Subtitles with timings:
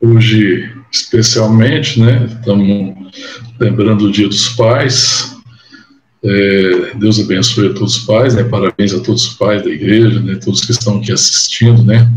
[0.00, 3.12] Hoje, especialmente, né, estamos
[3.58, 5.36] lembrando o Dia dos Pais.
[6.22, 10.20] É, Deus abençoe a todos os pais, né, parabéns a todos os pais da igreja,
[10.20, 12.10] né, todos que estão aqui assistindo, né,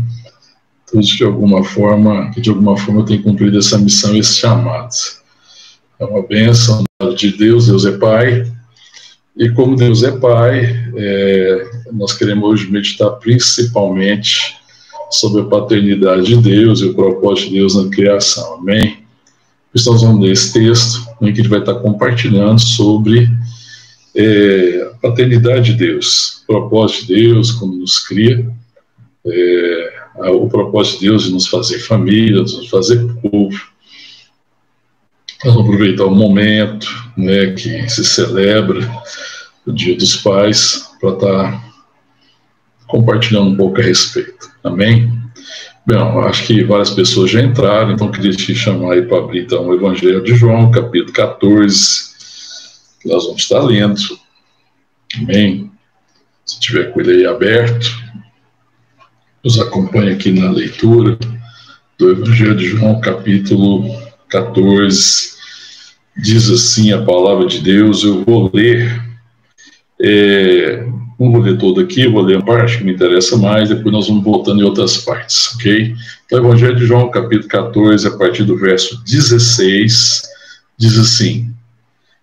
[0.90, 4.90] todos que de alguma forma, que de alguma forma têm cumprido essa missão, esse chamado.
[5.98, 6.84] É uma bênção
[7.16, 8.44] de Deus, Deus é Pai,
[9.36, 14.61] e como Deus é Pai, é, nós queremos hoje meditar principalmente
[15.12, 18.54] sobre a paternidade de Deus e o propósito de Deus na criação.
[18.54, 18.98] Amém?
[19.74, 23.28] Estamos vamos ler esse texto em que gente vai estar compartilhando sobre
[24.14, 28.50] é, a paternidade de Deus, o propósito de Deus, como nos cria,
[29.26, 33.72] é, o propósito de Deus de nos fazer família, de nos fazer povo.
[35.44, 36.86] Nós vamos aproveitar o momento
[37.16, 38.88] né, que se celebra
[39.66, 41.71] o Dia dos Pais para estar
[42.92, 44.52] compartilhando um pouco a respeito.
[44.62, 45.10] Amém?
[45.86, 49.66] Bom, acho que várias pessoas já entraram, então queria te chamar aí para abrir então,
[49.66, 52.12] o Evangelho de João, capítulo 14,
[53.00, 53.98] que nós vamos estar lendo.
[55.16, 55.70] Amém?
[56.44, 57.90] Se tiver com ele aí aberto,
[59.42, 61.18] nos acompanhe aqui na leitura
[61.98, 63.88] do Evangelho de João, capítulo
[64.28, 65.32] 14.
[66.14, 69.02] Diz assim a palavra de Deus, eu vou ler.
[70.00, 70.86] É,
[71.24, 74.08] não vou ler todo aqui, vou ler a parte que me interessa mais, depois nós
[74.08, 75.94] vamos voltando em outras partes, ok?
[76.24, 80.22] Então, Evangelho de João, capítulo 14, a partir do verso 16,
[80.76, 81.52] diz assim: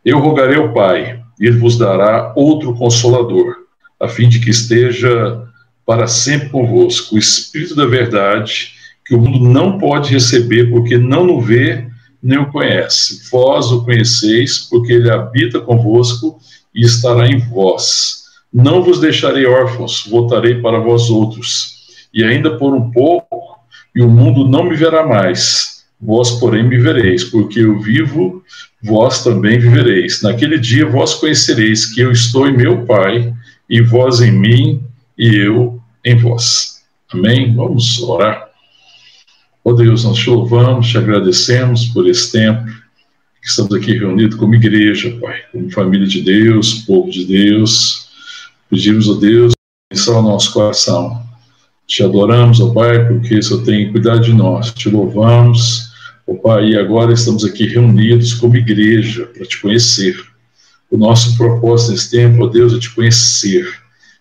[0.03, 3.55] Eu rogarei ao Pai, e ele vos dará outro consolador,
[4.00, 5.44] a fim de que esteja
[5.86, 8.73] para sempre convosco, o Espírito da Verdade,
[9.05, 11.88] que o mundo não pode receber, porque não o vê
[12.22, 13.30] nem o conhece.
[13.31, 16.39] Vós o conheceis, porque ele habita convosco
[16.75, 18.19] e estará em vós
[18.53, 21.78] não vos deixarei órfãos, voltarei para vós outros.
[22.14, 23.59] E ainda por um pouco,
[23.95, 25.86] e o mundo não me verá mais.
[26.02, 28.43] Vós, porém, me vereis, porque eu vivo,
[28.82, 30.21] vós também vivereis.
[30.21, 33.33] Naquele dia vós conhecereis que eu estou em meu Pai,
[33.70, 34.81] e vós em mim,
[35.17, 36.81] e eu em vós.
[37.11, 37.54] Amém?
[37.54, 38.49] Vamos orar.
[39.64, 42.66] Ó oh Deus, nós te louvamos, te agradecemos por esse tempo
[43.42, 48.08] que estamos aqui reunidos como igreja, Pai, como família de Deus, povo de Deus
[48.69, 49.53] Pedimos a Deus
[49.89, 51.23] pensar o nosso coração.
[51.87, 54.71] Te adoramos, ó Pai, porque Senhor tem cuidado de nós.
[54.71, 55.89] Te louvamos,
[56.27, 60.15] ó Pai, e agora estamos aqui reunidos como igreja para te conhecer.
[60.91, 63.65] O nosso propósito nesse tempo, ó Deus, é te conhecer.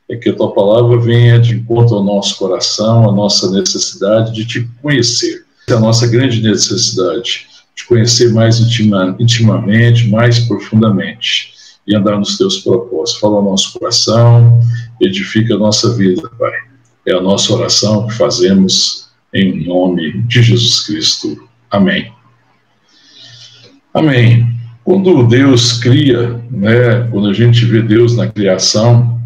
[0.08, 4.46] É que a tua palavra venha de encontro ao nosso coração, à nossa necessidade de
[4.46, 5.44] te conhecer.
[5.68, 11.57] É a nossa grande necessidade, de conhecer mais intima, intimamente, mais profundamente
[11.88, 13.18] e andar nos teus propósitos.
[13.18, 14.60] Fala nosso coração,
[15.00, 16.52] edifica a nossa vida, Pai.
[17.06, 21.48] É a nossa oração que fazemos em nome de Jesus Cristo.
[21.70, 22.12] Amém.
[23.94, 24.46] Amém.
[24.84, 29.18] Quando Deus cria, né, quando a gente vê Deus na criação,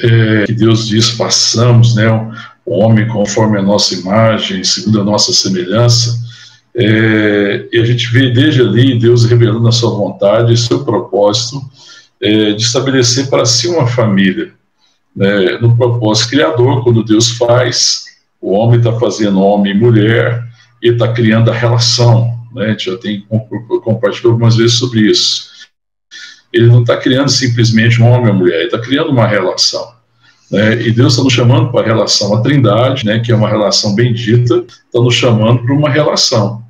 [0.00, 2.08] é, que Deus diz, façamos né,
[2.64, 6.18] o homem conforme a nossa imagem, segundo a nossa semelhança,
[6.82, 11.60] é, e a gente vê desde ali Deus revelando a sua vontade seu propósito
[12.22, 14.52] é, de estabelecer para si uma família.
[15.14, 18.04] Né, no propósito criador, quando Deus faz,
[18.40, 20.42] o homem está fazendo homem e mulher
[20.82, 22.32] e está criando a relação.
[22.54, 23.26] Né, a gente já tem
[23.84, 25.50] compartilhado algumas vezes sobre isso.
[26.50, 29.92] Ele não está criando simplesmente um homem e uma mulher, ele está criando uma relação.
[30.50, 33.50] Né, e Deus está nos chamando para a relação, a trindade, né, que é uma
[33.50, 36.69] relação bendita, está nos chamando para uma relação.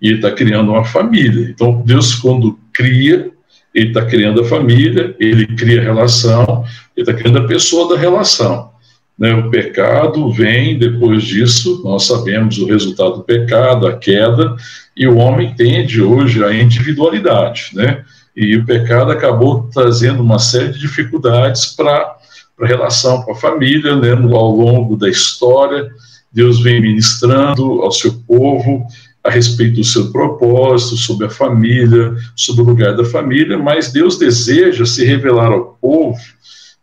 [0.00, 1.50] E Ele está criando uma família.
[1.50, 3.30] Então, Deus, quando cria,
[3.74, 6.64] Ele está criando a família, Ele cria a relação,
[6.96, 8.70] Ele está criando a pessoa da relação.
[9.18, 14.56] Né, o pecado vem depois disso, nós sabemos o resultado do pecado, a queda,
[14.96, 18.02] e o homem tende hoje a individualidade, né?
[18.34, 22.16] E o pecado acabou trazendo uma série de dificuldades para
[22.62, 25.90] a relação com a família, né, ao longo da história.
[26.32, 28.86] Deus vem ministrando ao seu povo
[29.22, 34.18] a respeito do seu propósito, sobre a família, sobre o lugar da família, mas Deus
[34.18, 36.18] deseja se revelar ao povo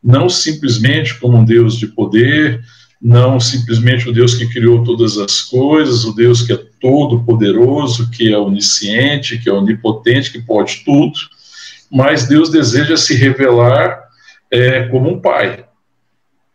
[0.04, 2.64] não simplesmente como um Deus de poder,
[3.02, 8.10] não simplesmente o Deus que criou todas as coisas, o Deus que é todo poderoso,
[8.10, 11.14] que é onisciente, que é onipotente, que pode tudo,
[11.92, 14.00] mas Deus deseja se revelar
[14.50, 15.66] é, como um pai.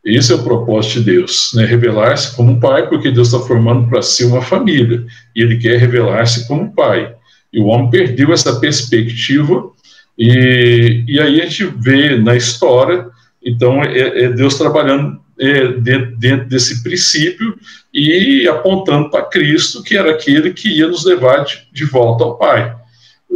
[0.04, 1.64] Esse é o propósito de Deus, né?
[1.64, 5.04] revelar-se como pai, porque Deus está formando para si uma família,
[5.34, 7.14] e ele quer revelar-se como pai.
[7.52, 9.70] E o homem perdeu essa perspectiva,
[10.18, 13.06] e, e aí a gente vê na história,
[13.44, 17.56] então, é, é Deus trabalhando é, dentro, dentro, desse princípio
[17.92, 22.36] e apontando para Cristo, que era aquele que ia nos levar de, de volta ao
[22.36, 22.76] Pai.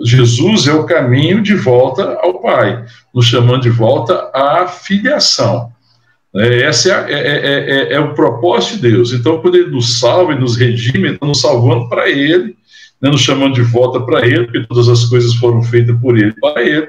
[0.04, 2.84] Jesus é o caminho de volta ao Pai,
[3.14, 5.72] nos chamando de volta à filiação.
[6.38, 9.12] É, esse é, é, é, é, o propósito de Deus.
[9.12, 12.54] Então, quando Ele nos salva e nos redime, está nos salvando para Ele,
[13.00, 16.34] né, nos chamando de volta para Ele, porque todas as coisas foram feitas por Ele
[16.38, 16.88] para Ele,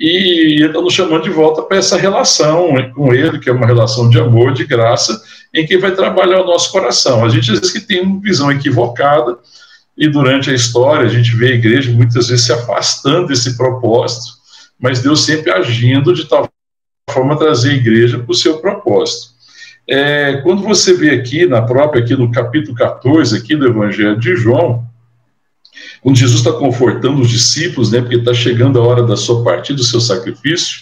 [0.00, 3.66] e Ele está nos chamando de volta para essa relação com Ele, que é uma
[3.66, 5.20] relação de amor, de graça,
[5.54, 7.24] em que vai trabalhar o nosso coração.
[7.24, 9.38] A gente às vezes que tem uma visão equivocada,
[9.96, 14.38] e durante a história a gente vê a igreja muitas vezes se afastando desse propósito,
[14.80, 16.48] mas Deus sempre agindo de tal
[17.08, 19.28] forma trazer a igreja para o seu propósito.
[19.88, 24.36] É, quando você vê aqui, na própria, aqui no capítulo 14, aqui do Evangelho de
[24.36, 24.86] João,
[26.02, 29.78] quando Jesus está confortando os discípulos, né, porque está chegando a hora da sua partida,
[29.78, 30.80] do seu sacrifício,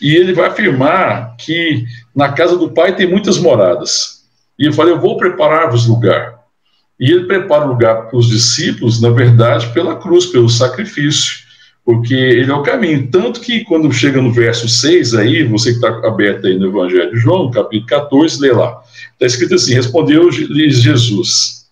[0.00, 1.84] e ele vai afirmar que
[2.14, 4.24] na casa do Pai tem muitas moradas.
[4.58, 6.36] E ele fala: Eu vou preparar-vos lugar.
[6.98, 11.45] E ele prepara o lugar para os discípulos, na verdade, pela cruz, pelo sacrifício
[11.86, 13.08] porque ele é o caminho.
[13.12, 17.12] Tanto que quando chega no verso 6 aí, você que está aberto aí no Evangelho
[17.12, 18.82] de João, capítulo 14, lê lá.
[19.12, 21.64] Está escrito assim: Respondeu-lhe Jesus.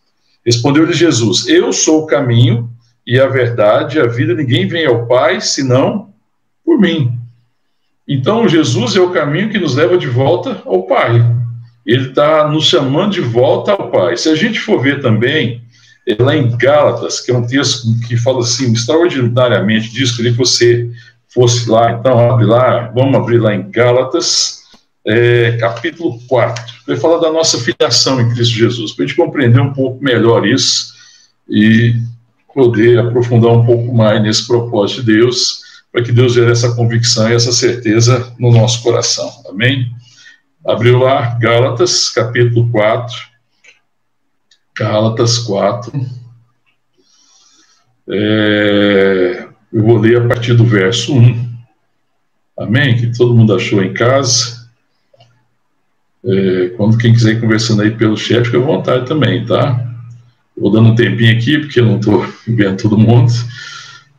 [0.46, 2.70] Respondeu-lhe Jesus: Eu sou o caminho
[3.04, 6.10] e a verdade e a vida, ninguém vem ao Pai senão
[6.64, 7.12] por mim.
[8.06, 11.24] Então, Jesus é o caminho que nos leva de volta ao Pai.
[11.84, 14.16] Ele está nos chamando de volta ao Pai.
[14.16, 15.63] Se a gente for ver também
[16.06, 20.38] é lá em Gálatas, que é um texto que fala assim, extraordinariamente disso, queria que
[20.38, 20.90] você
[21.28, 24.62] fosse lá, então abre lá, vamos abrir lá em Gálatas,
[25.06, 29.60] é, capítulo 4, vai falar da nossa filiação em Cristo Jesus, para a gente compreender
[29.60, 30.94] um pouco melhor isso
[31.48, 31.94] e
[32.54, 35.60] poder aprofundar um pouco mais nesse propósito de Deus,
[35.90, 39.90] para que Deus gere essa convicção e essa certeza no nosso coração, amém?
[40.66, 43.14] Abriu lá, Gálatas, capítulo 4,
[44.76, 45.92] Gálatas 4.
[48.10, 51.54] É, eu vou ler a partir do verso 1.
[52.58, 52.96] Amém?
[52.96, 54.68] Que todo mundo achou em casa.
[56.24, 59.80] É, quando quem quiser ir conversando aí pelo chat, fica à vontade também, tá?
[60.56, 63.32] Vou dando um tempinho aqui, porque eu não estou vendo todo mundo,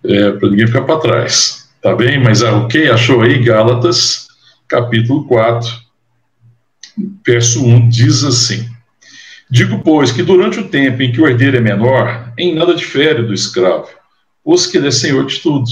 [0.04, 1.70] é, para ninguém ficar para trás.
[1.82, 2.22] Tá bem?
[2.22, 3.44] Mas ah, o que achou aí?
[3.44, 4.28] Gálatas,
[4.68, 5.70] capítulo 4,
[7.26, 8.75] verso 1, diz assim.
[9.50, 13.24] Digo, pois, que durante o tempo em que o herdeiro é menor, em nada difere
[13.24, 13.88] do escravo,
[14.44, 15.70] pois que ele é senhor de tudo,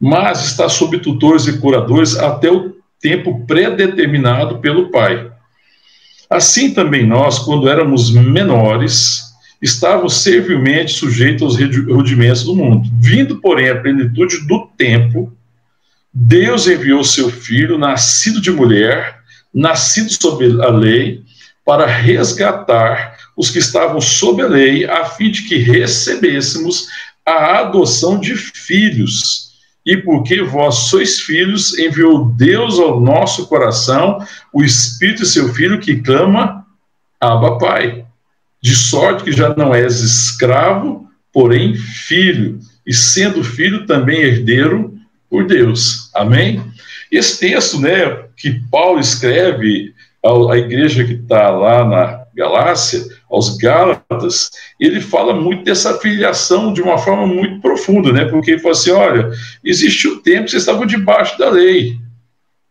[0.00, 5.30] mas está sob tutores e curadores até o tempo predeterminado pelo pai.
[6.28, 12.88] Assim também nós, quando éramos menores, estávamos servilmente sujeitos aos rudimentos do mundo.
[13.00, 15.32] Vindo, porém, à plenitude do tempo,
[16.12, 19.20] Deus enviou seu filho, nascido de mulher,
[19.52, 21.22] nascido sob a lei,
[21.70, 26.88] para resgatar os que estavam sob a lei, a fim de que recebêssemos
[27.24, 29.52] a adoção de filhos.
[29.86, 34.18] E porque vós sois filhos, enviou Deus ao nosso coração
[34.52, 36.66] o Espírito seu Filho que clama,
[37.20, 38.04] Abba Pai.
[38.60, 44.92] De sorte que já não és escravo, porém filho, e sendo filho também herdeiro
[45.30, 46.10] por Deus.
[46.16, 46.60] Amém?
[47.12, 49.94] Esse texto, né, que Paulo escreve
[50.24, 56.80] a igreja que está lá na Galácia, aos Gálatas, ele fala muito dessa filiação de
[56.80, 58.24] uma forma muito profunda, né?
[58.26, 59.30] Porque ele fala assim: olha,
[59.64, 61.98] existiu um tempo que vocês estavam debaixo da lei.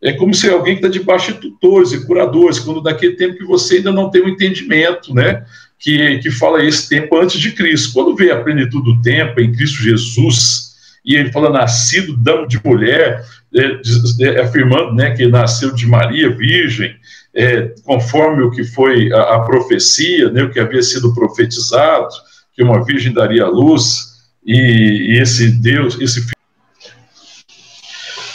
[0.02, 3.46] É como se alguém que está debaixo de tutores e curadores, quando naquele tempo que
[3.46, 5.44] você ainda não tem o um entendimento, né?
[5.78, 7.94] Que, que fala esse tempo antes de Cristo.
[7.94, 10.70] Quando vê a plenitude do tempo em Cristo Jesus,
[11.06, 13.24] e ele fala nascido de mulher,
[13.56, 13.82] é,
[14.22, 16.96] é, afirmando né, que nasceu de Maria, virgem,
[17.40, 22.10] é, conforme o que foi a, a, profecia, né, o que havia sido profetizado,
[22.54, 24.10] que uma virgem daria luz,
[24.46, 26.34] e, e esse Deus, esse filho.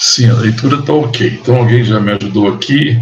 [0.01, 1.39] Sim, a leitura está ok.
[1.43, 2.99] Então alguém já me ajudou aqui.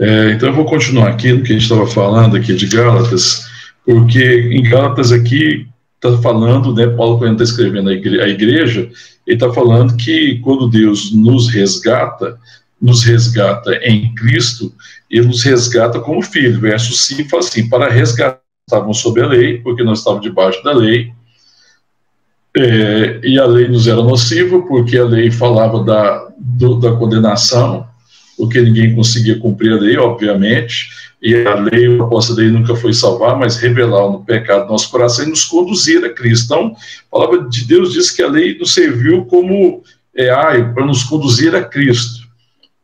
[0.00, 3.44] É, então eu vou continuar aqui no que a gente estava falando aqui de Gálatas,
[3.84, 7.92] porque em Gálatas aqui está falando, né, Paulo quando está escrevendo a
[8.28, 8.90] igreja
[9.30, 12.36] ele está falando que quando Deus nos resgata,
[12.80, 14.72] nos resgata em Cristo,
[15.10, 16.60] ele nos resgata como filho.
[16.60, 20.72] Verso 5 fala assim: para resgatar, estavam sob a lei, porque nós estávamos debaixo da
[20.72, 21.12] lei,
[22.56, 27.86] é, e a lei nos era nociva, porque a lei falava da, do, da condenação,
[28.36, 30.88] porque ninguém conseguia cumprir a lei, obviamente,
[31.22, 34.72] e a lei, a proposta da lei nunca foi salvar, mas revelar o pecado do
[34.72, 36.46] nosso coração e nos conduzir a Cristo.
[36.46, 39.82] Então, a palavra de Deus diz que a lei nos serviu como
[40.14, 40.30] é,
[40.74, 42.19] para nos conduzir a Cristo,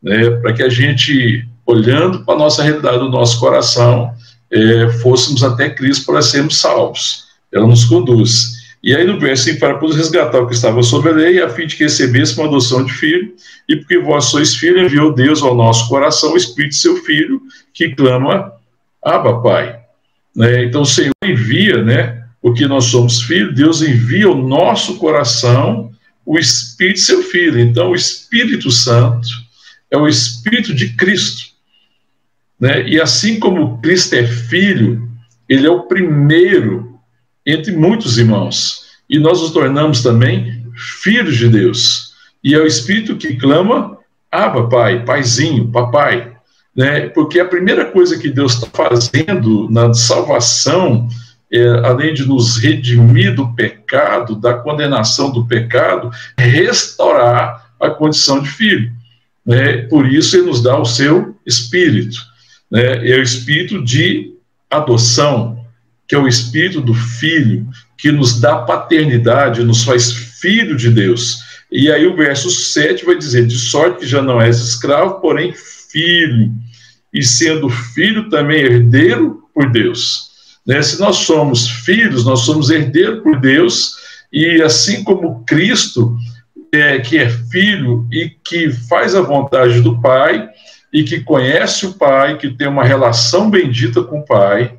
[0.06, 4.14] né, para que a gente olhando para a nossa realidade, o nosso coração,
[4.52, 7.24] é, fôssemos até Cristo para sermos salvos.
[7.52, 8.54] Ela nos conduz.
[8.84, 11.48] E aí no verso 5, para poder resgatar o que estava sob a lei, a
[11.48, 13.34] fim de que recebesse uma adoção de filho,
[13.68, 17.42] e porque vós sois filho, enviou Deus ao nosso coração o Espírito de seu Filho,
[17.74, 18.52] que clama,
[19.04, 19.76] Abba, Pai.
[20.36, 20.66] Né?
[20.66, 25.90] Então o Senhor envia, né, porque nós somos filhos, Deus envia ao nosso coração
[26.24, 27.58] o Espírito de seu Filho.
[27.58, 29.45] Então o Espírito Santo
[29.90, 31.54] é o Espírito de Cristo.
[32.60, 32.88] Né?
[32.88, 35.08] E assim como Cristo é filho,
[35.48, 36.98] ele é o primeiro
[37.44, 38.84] entre muitos irmãos.
[39.08, 40.66] E nós nos tornamos também
[41.02, 42.12] filhos de Deus.
[42.42, 43.98] E é o Espírito que clama,
[44.30, 46.32] Abba, Pai, Paizinho, Papai.
[46.74, 47.08] Né?
[47.08, 51.08] Porque a primeira coisa que Deus está fazendo na salvação,
[51.50, 58.42] é, além de nos redimir do pecado, da condenação do pecado, é restaurar a condição
[58.42, 58.92] de filho.
[59.46, 59.78] Né?
[59.82, 62.16] Por isso, Ele nos dá o seu Espírito
[62.70, 64.32] né, é o espírito de
[64.70, 65.64] adoção,
[66.06, 71.38] que é o espírito do filho, que nos dá paternidade, nos faz filho de Deus.
[71.70, 75.54] E aí o verso 7 vai dizer: De sorte que já não és escravo, porém
[75.90, 76.52] filho,
[77.12, 80.30] e sendo filho também herdeiro por Deus.
[80.66, 80.82] Né?
[80.82, 83.94] Se nós somos filhos, nós somos herdeiros por Deus,
[84.32, 86.16] e assim como Cristo,
[86.72, 90.48] é, que é filho e que faz a vontade do Pai,
[90.92, 94.76] e que conhece o Pai, que tem uma relação bendita com o Pai,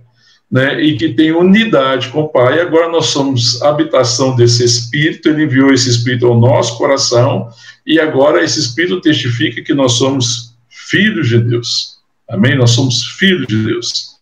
[0.50, 2.60] né, e que tem unidade com o Pai.
[2.60, 7.50] Agora nós somos habitação desse Espírito, ele enviou esse Espírito ao nosso coração,
[7.86, 11.98] e agora esse Espírito testifica que nós somos filhos de Deus.
[12.29, 12.58] Amém?
[12.58, 14.17] Nós somos filhos de Deus.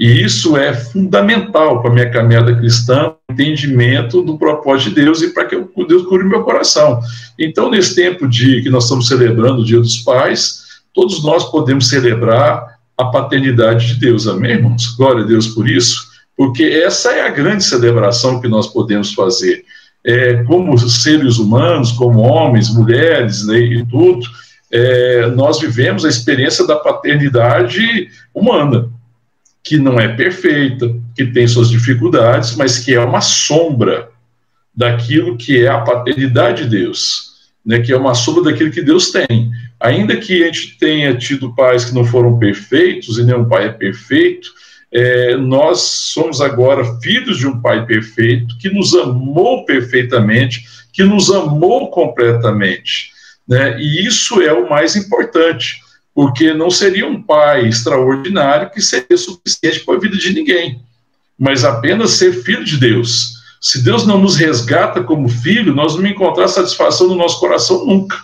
[0.00, 5.28] E isso é fundamental para a minha caminhada cristã, entendimento do propósito de Deus e
[5.28, 6.98] para que Deus cure meu coração.
[7.38, 10.62] Então, nesse tempo de que nós estamos celebrando o Dia dos Pais,
[10.94, 14.86] todos nós podemos celebrar a paternidade de Deus, amém, irmãos?
[14.96, 19.64] Glória a Deus por isso, porque essa é a grande celebração que nós podemos fazer.
[20.02, 24.26] É, como seres humanos, como homens, mulheres né, e tudo,
[24.72, 28.88] é, nós vivemos a experiência da paternidade humana,
[29.62, 34.08] que não é perfeita, que tem suas dificuldades, mas que é uma sombra
[34.74, 37.30] daquilo que é a paternidade de Deus,
[37.64, 39.50] né, que é uma sombra daquilo que Deus tem
[39.80, 43.72] ainda que a gente tenha tido pais que não foram perfeitos, e nenhum pai é
[43.72, 44.50] perfeito,
[44.92, 51.30] é, nós somos agora filhos de um pai perfeito, que nos amou perfeitamente, que nos
[51.30, 53.10] amou completamente.
[53.48, 53.80] Né?
[53.80, 55.80] E isso é o mais importante,
[56.20, 60.82] porque não seria um pai extraordinário que seria suficiente para a vida de ninguém,
[61.38, 63.36] mas apenas ser filho de Deus.
[63.58, 68.18] Se Deus não nos resgata como filho, nós não encontrar satisfação no nosso coração nunca.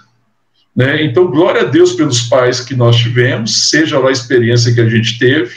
[0.77, 1.05] Né?
[1.05, 4.89] Então, glória a Deus pelos pais que nós tivemos, seja lá a experiência que a
[4.91, 5.55] gente teve,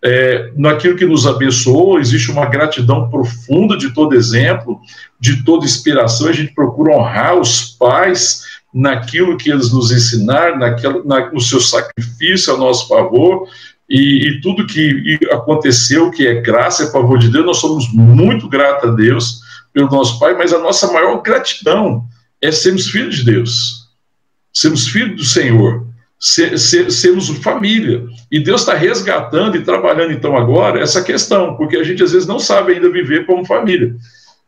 [0.00, 4.80] é, naquilo que nos abençoou, existe uma gratidão profunda de todo exemplo,
[5.18, 11.04] de toda inspiração, a gente procura honrar os pais naquilo que eles nos ensinaram, naquilo,
[11.04, 13.48] na, no seu sacrifício a nosso favor,
[13.88, 18.48] e, e, tudo que aconteceu, que é graça, é favor de Deus, nós somos muito
[18.48, 19.40] gratos a Deus
[19.72, 22.04] pelo nosso Pai, mas a nossa maior gratidão
[22.40, 23.80] é sermos filhos de Deus
[24.52, 25.86] sermos filhos do Senhor,
[26.18, 28.04] ser, ser, sermos família.
[28.30, 32.28] E Deus está resgatando e trabalhando, então, agora, essa questão, porque a gente às vezes
[32.28, 33.94] não sabe ainda viver como família.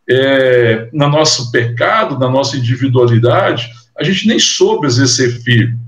[0.09, 5.79] É, no nosso pecado, na nossa individualidade, a gente nem soube, ser filho.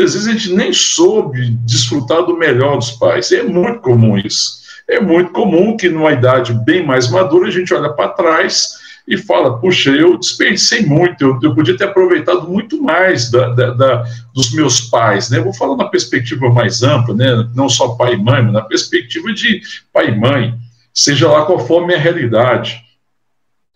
[0.00, 3.30] Às vezes a gente nem soube desfrutar do melhor dos pais.
[3.32, 4.64] É muito comum isso.
[4.88, 8.74] É muito comum que, numa idade bem mais madura, a gente olha para trás
[9.06, 13.70] e fala: puxa, eu desperdicei muito, eu, eu podia ter aproveitado muito mais da, da,
[13.70, 15.40] da, dos meus pais, né?
[15.40, 17.48] vou falar na perspectiva mais ampla, né?
[17.54, 19.62] Não só pai e mãe, mas na perspectiva de
[19.92, 20.54] pai e mãe,
[20.92, 22.83] seja lá qual for a minha realidade.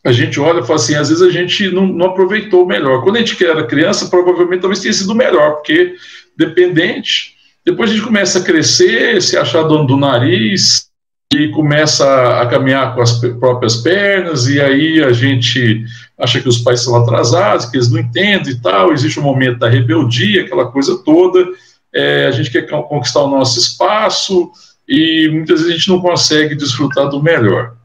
[0.09, 3.03] A gente olha e fala assim: às vezes a gente não, não aproveitou melhor.
[3.03, 5.95] Quando a gente era criança, provavelmente talvez tenha sido melhor, porque
[6.37, 7.35] dependente.
[7.65, 10.89] Depois a gente começa a crescer, se achar dono do nariz,
[11.31, 15.85] e começa a caminhar com as próprias pernas, e aí a gente
[16.19, 19.59] acha que os pais são atrasados, que eles não entendem e tal, existe um momento
[19.59, 21.47] da rebeldia, aquela coisa toda,
[21.95, 24.51] é, a gente quer conquistar o nosso espaço,
[24.89, 27.77] e muitas vezes a gente não consegue desfrutar do melhor.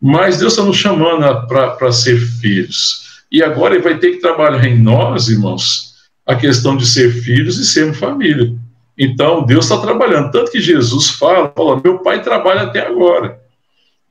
[0.00, 3.22] Mas Deus está nos chamando para ser filhos.
[3.30, 5.94] E agora ele vai ter que trabalhar em nós, irmãos,
[6.26, 8.54] a questão de ser filhos e sermos família.
[8.96, 10.30] Então, Deus está trabalhando.
[10.30, 13.38] Tanto que Jesus fala, fala, meu pai trabalha até agora.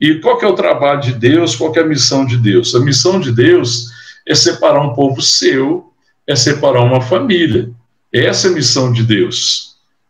[0.00, 1.56] E qual que é o trabalho de Deus?
[1.56, 2.74] Qual que é a missão de Deus?
[2.74, 3.88] A missão de Deus
[4.26, 5.92] é separar um povo seu,
[6.26, 7.70] é separar uma família.
[8.12, 9.67] Essa é a missão de Deus.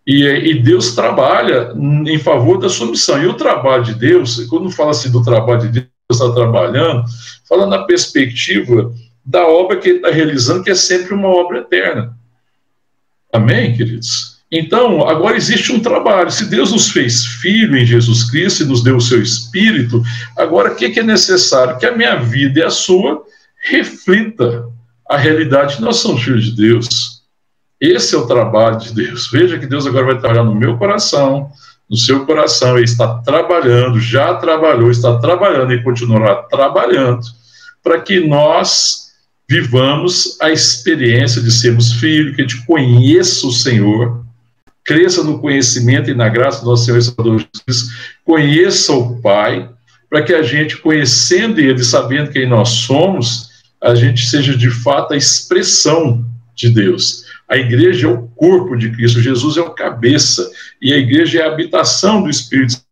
[0.08, 1.74] E, e, Deus trabalha
[2.06, 3.22] em favor da sua missão.
[3.22, 7.04] E o trabalho de Deus, quando fala assim do trabalho de Deus, está trabalhando,
[7.46, 8.90] fala na perspectiva
[9.22, 12.16] da obra que ele está realizando, que é sempre uma obra eterna.
[13.30, 14.38] Amém, queridos?
[14.50, 16.30] Então, agora existe um trabalho.
[16.30, 20.02] Se Deus nos fez filho em Jesus Cristo e nos deu o seu Espírito,
[20.38, 21.76] agora o que, que é necessário?
[21.76, 23.22] Que a minha vida e a sua
[23.68, 24.64] reflita
[25.06, 27.17] a realidade nós somos filhos de Deus.
[27.80, 29.30] Esse é o trabalho de Deus.
[29.30, 31.50] Veja que Deus agora vai trabalhar no meu coração,
[31.88, 32.76] no seu coração.
[32.76, 37.22] Ele está trabalhando, já trabalhou, está trabalhando e continuará trabalhando
[37.82, 39.08] para que nós
[39.48, 44.24] vivamos a experiência de sermos filhos, que a gente conheça o Senhor,
[44.84, 47.90] cresça no conhecimento e na graça do nosso Senhor e Salvador Jesus,
[48.24, 49.70] conheça o Pai,
[50.10, 53.48] para que a gente, conhecendo Ele, sabendo quem nós somos,
[53.82, 57.24] a gente seja de fato a expressão de Deus.
[57.48, 60.50] A igreja é o corpo de Cristo, Jesus é o cabeça,
[60.82, 62.88] e a igreja é a habitação do Espírito Santo.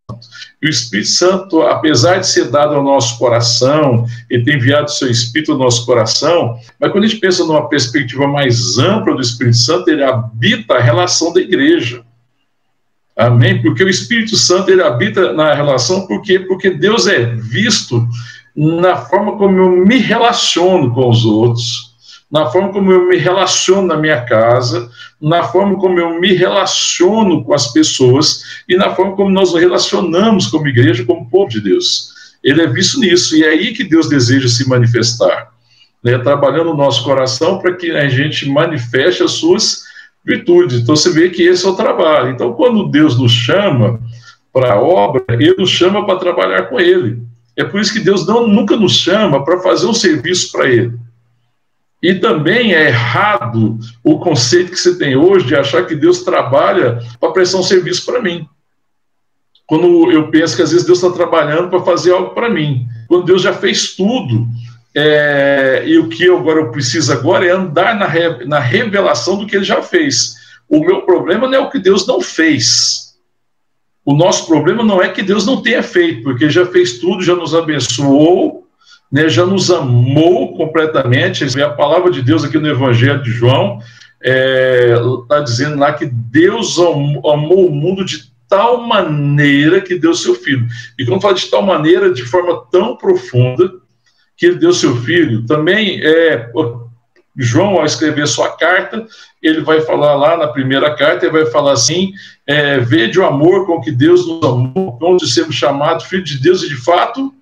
[0.62, 4.92] E o Espírito Santo, apesar de ser dado ao nosso coração, ele tem enviado o
[4.92, 9.20] seu Espírito ao nosso coração, mas quando a gente pensa numa perspectiva mais ampla do
[9.20, 12.02] Espírito Santo, ele habita a relação da igreja.
[13.16, 13.60] Amém?
[13.62, 16.38] Porque o Espírito Santo ele habita na relação, por quê?
[16.38, 18.06] Porque Deus é visto
[18.54, 21.85] na forma como eu me relaciono com os outros,
[22.30, 24.90] na forma como eu me relaciono na minha casa,
[25.20, 29.60] na forma como eu me relaciono com as pessoas e na forma como nós nos
[29.60, 32.14] relacionamos como igreja, como povo de Deus.
[32.42, 35.50] Ele é visto nisso e é aí que Deus deseja se manifestar,
[36.02, 39.84] né, trabalhando o nosso coração para que a gente manifeste as suas
[40.24, 40.80] virtudes.
[40.80, 42.30] Então você vê que esse é o trabalho.
[42.30, 44.00] Então quando Deus nos chama
[44.52, 47.22] para a obra, Ele nos chama para trabalhar com Ele.
[47.56, 50.92] É por isso que Deus não, nunca nos chama para fazer um serviço para Ele.
[52.06, 57.00] E também é errado o conceito que você tem hoje de achar que Deus trabalha
[57.18, 58.46] para prestar um serviço para mim.
[59.66, 63.24] Quando eu penso que às vezes Deus está trabalhando para fazer algo para mim, quando
[63.24, 64.46] Deus já fez tudo,
[64.94, 69.36] é, e o que eu agora eu preciso agora é andar na, re, na revelação
[69.36, 70.36] do que Ele já fez.
[70.68, 73.16] O meu problema não é o que Deus não fez.
[74.04, 77.34] O nosso problema não é que Deus não tenha feito, porque já fez tudo, já
[77.34, 78.65] nos abençoou,
[79.10, 81.44] né, já nos amou completamente.
[81.60, 83.78] A palavra de Deus aqui no Evangelho de João
[84.20, 90.34] está é, dizendo lá que Deus amou o mundo de tal maneira que deu seu
[90.34, 90.66] filho.
[90.98, 93.70] E quando fala de tal maneira, de forma tão profunda,
[94.36, 96.50] que ele deu seu filho, também é.
[97.38, 99.06] João, ao escrever sua carta,
[99.42, 102.12] ele vai falar lá na primeira carta, ele vai falar assim:
[102.46, 106.62] é, vede o amor com que Deus nos amou, onde sermos chamados filhos de Deus,
[106.62, 107.34] e de fato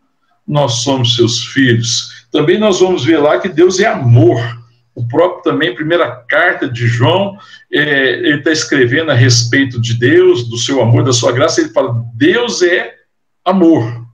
[0.46, 2.26] nós somos seus filhos.
[2.30, 4.40] Também nós vamos ver lá que Deus é amor.
[4.94, 7.36] O próprio também, primeira carta de João,
[7.72, 11.70] é, ele está escrevendo a respeito de Deus, do seu amor, da sua graça, ele
[11.70, 12.94] fala: Deus é
[13.44, 14.04] amor.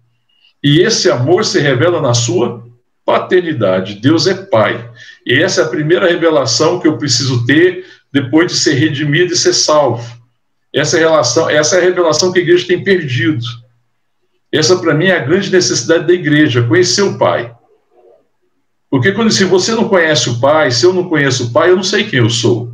[0.62, 2.66] E esse amor se revela na sua
[3.04, 3.96] paternidade.
[3.96, 4.88] Deus é Pai.
[5.26, 9.36] E essa é a primeira revelação que eu preciso ter depois de ser redimido e
[9.36, 10.20] ser salvo.
[10.72, 13.44] Essa relação, essa é a revelação que a igreja tem perdido.
[14.52, 17.54] Essa, para mim, é a grande necessidade da igreja, conhecer o Pai.
[18.90, 21.76] Porque quando se você não conhece o Pai, se eu não conheço o Pai, eu
[21.76, 22.72] não sei quem eu sou.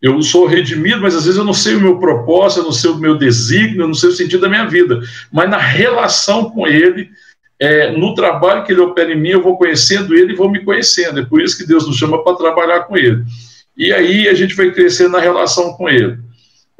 [0.00, 2.90] Eu sou redimido, mas às vezes eu não sei o meu propósito, eu não sei
[2.90, 5.00] o meu desígnio, eu não sei o sentido da minha vida.
[5.30, 7.10] Mas na relação com Ele,
[7.60, 10.64] é, no trabalho que Ele opera em mim, eu vou conhecendo Ele e vou me
[10.64, 11.20] conhecendo.
[11.20, 13.22] É por isso que Deus nos chama para trabalhar com Ele.
[13.76, 16.18] E aí a gente vai crescendo na relação com Ele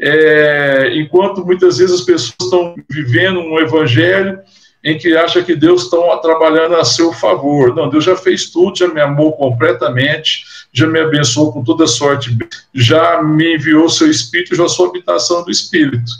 [0.01, 4.39] é, enquanto muitas vezes as pessoas estão vivendo um evangelho
[4.85, 7.75] em que acha que Deus está trabalhando a seu favor.
[7.75, 12.37] Não, Deus já fez tudo, já me amou completamente, já me abençoou com toda sorte,
[12.75, 16.13] já me enviou seu Espírito, já sou habitação do Espírito.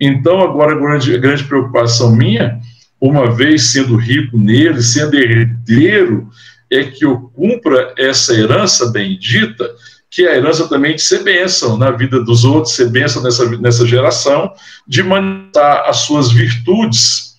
[0.00, 2.60] Então, agora a grande, grande preocupação minha,
[3.00, 6.28] uma vez sendo rico nele, sendo herdeiro,
[6.70, 9.68] é que eu cumpra essa herança bendita
[10.16, 13.86] que a herança também de ser bênção na vida dos outros, ser bênção nessa, nessa
[13.86, 14.50] geração,
[14.88, 17.36] de manifestar as suas virtudes,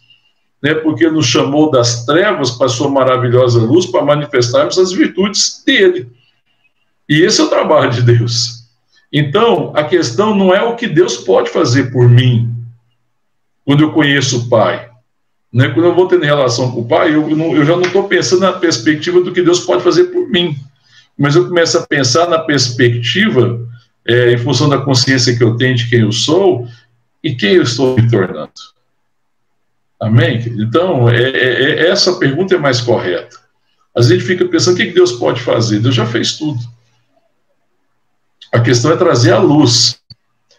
[0.61, 5.63] né, porque nos chamou das trevas para a sua maravilhosa luz, para manifestarmos as virtudes
[5.65, 6.07] dele.
[7.09, 8.67] E esse é o trabalho de Deus.
[9.11, 12.53] Então, a questão não é o que Deus pode fazer por mim,
[13.65, 14.87] quando eu conheço o Pai.
[15.51, 15.69] Né?
[15.69, 18.53] Quando eu vou tendo relação com o Pai, eu, eu já não estou pensando na
[18.53, 20.55] perspectiva do que Deus pode fazer por mim
[21.17, 23.59] mas eu começo a pensar na perspectiva,
[24.07, 26.67] é, em função da consciência que eu tenho de quem eu sou
[27.23, 28.51] e quem eu estou me tornando.
[29.99, 30.43] Amém?
[30.59, 33.37] Então, é, é, é essa pergunta é mais correta.
[33.95, 35.79] Às vezes a gente fica pensando o que Deus pode fazer.
[35.79, 36.59] Deus já fez tudo.
[38.53, 39.99] A questão é trazer a luz.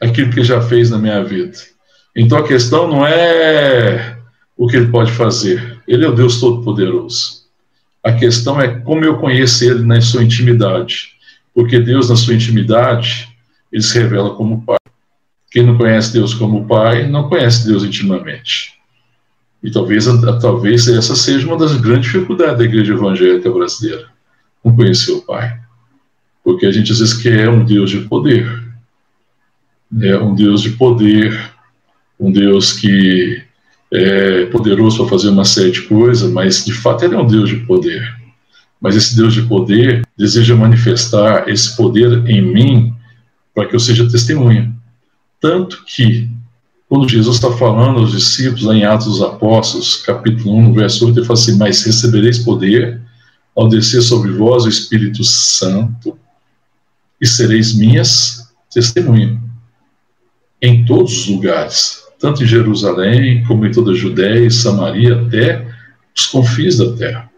[0.01, 1.57] aquilo que ele já fez na minha vida.
[2.14, 4.18] Então a questão não é
[4.57, 7.38] o que ele pode fazer, ele é o Deus Todo-Poderoso.
[8.09, 11.11] A questão é como eu conheço ele na sua intimidade,
[11.55, 13.29] porque Deus, na sua intimidade,
[13.71, 14.79] ele se revela como Pai.
[15.51, 18.73] Quem não conhece Deus como Pai, não conhece Deus intimamente.
[19.62, 20.07] E talvez,
[20.40, 24.07] talvez essa seja uma das grandes dificuldades da igreja evangélica brasileira,
[24.64, 25.61] não conhecer o Pai.
[26.42, 28.51] Porque a gente às vezes quer um Deus de poder,
[29.92, 30.16] né?
[30.16, 31.38] um Deus de poder,
[32.18, 33.42] um Deus que
[33.92, 37.48] é poderoso para fazer uma série de coisas, mas de fato ele é um Deus
[37.48, 38.16] de poder.
[38.81, 42.94] Mas esse Deus de poder deseja manifestar esse poder em mim
[43.55, 44.72] para que eu seja testemunha.
[45.40, 46.29] Tanto que,
[46.88, 51.27] quando Jesus está falando aos discípulos, em Atos dos Apóstolos, capítulo 1, verso 8, ele
[51.27, 53.01] fala assim: Mas recebereis poder
[53.57, 56.16] ao descer sobre vós o Espírito Santo,
[57.20, 59.38] e sereis minhas testemunhas
[60.61, 65.67] em todos os lugares, tanto em Jerusalém, como em toda a Judéia e Samaria, até
[66.15, 67.31] os confins da terra.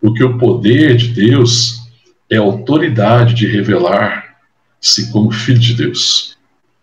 [0.00, 1.80] Porque o poder de Deus
[2.30, 6.36] é a autoridade de revelar-se como filho de Deus.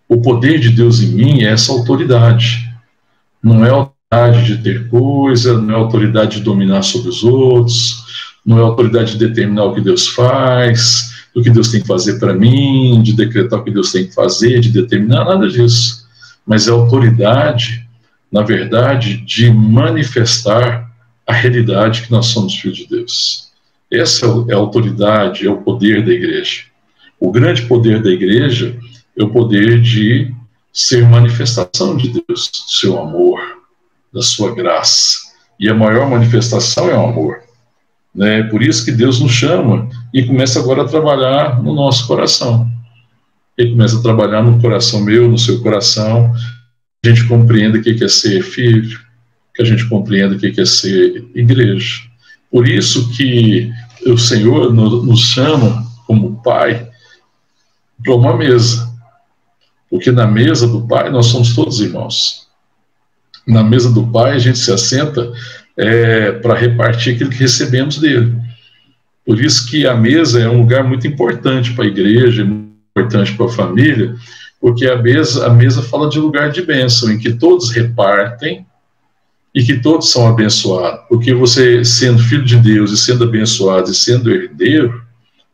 [0.10, 2.70] O poder de Deus em mim é essa autoridade.
[3.42, 7.24] Não é a autoridade de ter coisa, não é a autoridade de dominar sobre os
[7.24, 8.04] outros,
[8.46, 11.88] não é a autoridade de determinar o que Deus faz, do que Deus tem que
[11.88, 16.03] fazer para mim, de decretar o que Deus tem que fazer, de determinar, nada disso.
[16.46, 17.88] Mas é autoridade,
[18.32, 20.92] na verdade, de manifestar
[21.26, 23.52] a realidade que nós somos filhos de Deus.
[23.92, 26.64] Essa é a autoridade, é o poder da igreja.
[27.20, 28.78] O grande poder da igreja
[29.18, 30.34] é o poder de
[30.74, 33.40] ser manifestação de Deus, do seu amor,
[34.12, 35.18] da sua graça.
[35.60, 37.42] E a maior manifestação é o amor.
[38.14, 38.44] Né?
[38.44, 42.70] Por isso que Deus nos chama e começa agora a trabalhar no nosso coração.
[43.58, 46.34] Ele começa a trabalhar no coração meu, no seu coração,
[47.06, 49.00] a gente compreenda o que é ser filho,
[49.54, 52.02] que a gente compreenda o que é ser igreja.
[52.50, 53.72] Por isso que
[54.06, 56.90] o Senhor nos chama como Pai
[58.04, 58.92] para uma mesa,
[59.90, 62.48] porque na mesa do Pai nós somos todos irmãos.
[63.46, 65.32] Na mesa do Pai a gente se assenta
[65.76, 68.36] é, para repartir aquilo que recebemos dele.
[69.26, 72.63] Por isso que a mesa é um lugar muito importante para a igreja, muito
[72.96, 74.16] importante para a família,
[74.62, 78.66] porque a mesa, a mesa fala de lugar de bênção, em que todos repartem
[79.54, 81.02] e que todos são abençoados.
[81.10, 85.04] Porque você, sendo filho de Deus e sendo abençoado e sendo herdeiro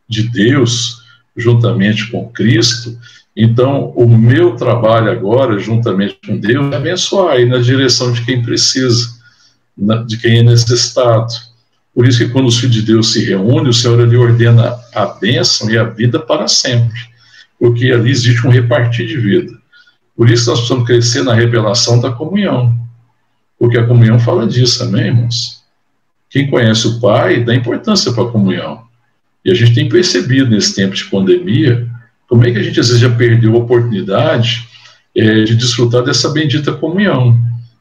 [0.08, 1.02] de Deus,
[1.36, 2.96] juntamente com Cristo,
[3.34, 8.42] então o meu trabalho agora, juntamente com Deus, é abençoar e na direção de quem
[8.42, 9.18] precisa
[10.06, 11.32] de quem é necessitado.
[11.94, 15.06] Por isso que quando os filhos de Deus se reúnem, o Senhor ali ordena a
[15.06, 17.10] bênção e a vida para sempre,
[17.60, 19.52] porque ali existe um repartir de vida.
[20.16, 22.74] Por isso nós precisamos crescer na revelação da comunhão,
[23.58, 25.62] porque a comunhão fala disso, amém, irmãos?
[26.30, 28.82] Quem conhece o Pai dá importância para a comunhão.
[29.44, 31.86] E a gente tem percebido nesse tempo de pandemia
[32.26, 34.66] como é que a gente às vezes já perdeu a oportunidade
[35.14, 37.38] é, de desfrutar dessa bendita comunhão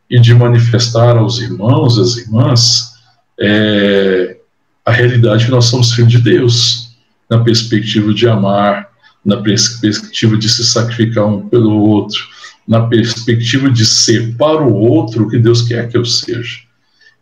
[0.09, 2.93] e de manifestar aos irmãos, às irmãs,
[3.39, 4.37] é,
[4.83, 6.97] a realidade que nós somos filhos de Deus,
[7.29, 8.88] na perspectiva de amar,
[9.23, 12.19] na perspectiva de se sacrificar um pelo outro,
[12.67, 16.59] na perspectiva de ser para o outro o que Deus quer que eu seja.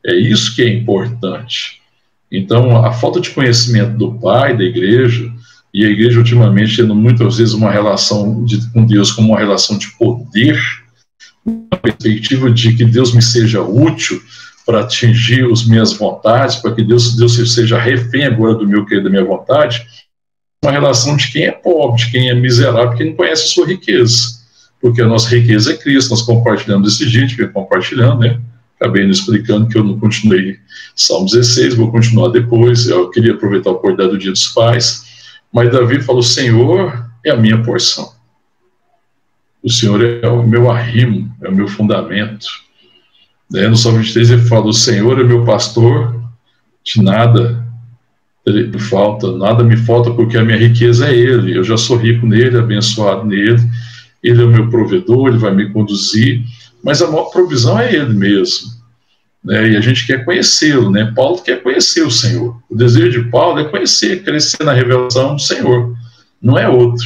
[0.05, 1.81] É isso que é importante.
[2.31, 5.31] Então, a falta de conhecimento do Pai, da igreja,
[5.73, 9.77] e a igreja ultimamente tendo muitas vezes uma relação de, com Deus como uma relação
[9.77, 10.60] de poder,
[11.71, 14.21] a perspectiva de que Deus me seja útil
[14.65, 19.03] para atingir as minhas vontades, para que Deus, Deus seja refém agora do meu querer,
[19.03, 19.86] da minha vontade,
[20.67, 23.67] uma relação de quem é pobre, de quem é miserável, quem não conhece a sua
[23.67, 24.38] riqueza.
[24.82, 28.39] Porque a nossa riqueza é Cristo, nós compartilhamos desse jeito, vem compartilhando, né?
[28.80, 30.60] Acabei não explicando que eu não continuei
[30.95, 32.88] Salmo 16, vou continuar depois.
[32.88, 35.32] Eu queria aproveitar o oportunidade do Dia dos Pais.
[35.51, 38.12] Mas Davi falou: Senhor é a minha porção.
[39.63, 42.45] O Senhor é o meu arrimo, é o meu fundamento.
[43.49, 46.21] No Salmo 23 ele fala: O Senhor é meu pastor,
[46.84, 47.66] de nada
[48.51, 51.57] me falta, nada me falta, porque a minha riqueza é Ele.
[51.57, 53.62] Eu já sou rico nele, abençoado nele.
[54.23, 56.43] Ele é o meu provedor, ele vai me conduzir.
[56.83, 58.77] Mas a maior provisão é Ele mesmo.
[59.43, 59.71] Né?
[59.71, 61.12] E a gente quer conhecê-lo, né?
[61.15, 62.62] Paulo quer conhecer o Senhor.
[62.69, 65.95] O desejo de Paulo é conhecer, crescer na revelação do Senhor,
[66.41, 67.05] não é outro.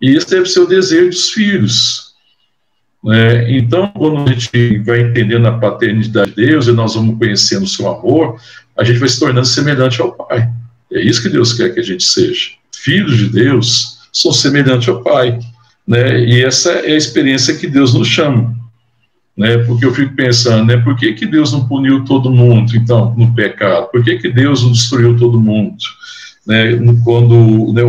[0.00, 2.08] E esse deve ser o desejo dos filhos.
[3.02, 3.50] Né?
[3.56, 7.68] Então, quando a gente vai entendendo a paternidade de Deus e nós vamos conhecendo o
[7.68, 8.38] seu amor,
[8.76, 10.48] a gente vai se tornando semelhante ao Pai.
[10.92, 12.50] É isso que Deus quer que a gente seja.
[12.74, 15.38] Filhos de Deus são semelhantes ao Pai.
[15.86, 16.24] Né?
[16.24, 18.54] E essa é a experiência que Deus nos chama.
[19.36, 19.58] Né?
[19.58, 20.76] Porque eu fico pensando, né?
[20.78, 23.88] por que, que Deus não puniu todo mundo, então, no pecado?
[23.90, 25.76] Por que, que Deus não destruiu todo mundo?
[26.46, 26.78] Né?
[27.04, 27.82] Quando né,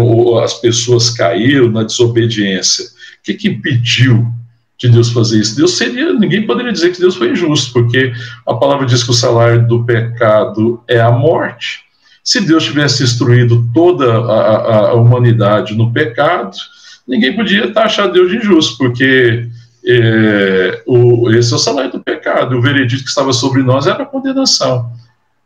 [0.43, 2.85] as pessoas caíram na desobediência.
[2.85, 4.27] O que, que impediu
[4.79, 5.57] de Deus fazer isso.
[5.57, 8.13] Deus seria, ninguém poderia dizer que Deus foi injusto, porque
[8.47, 11.81] a palavra diz que o salário do pecado é a morte.
[12.29, 16.55] Se Deus tivesse destruído toda a, a, humanidade no pecado,
[17.07, 19.49] ninguém podia taxar Deus de injusto, porque
[19.83, 22.55] é, o, esse é o salário do pecado.
[22.55, 24.91] O veredito que estava sobre nós era a condenação.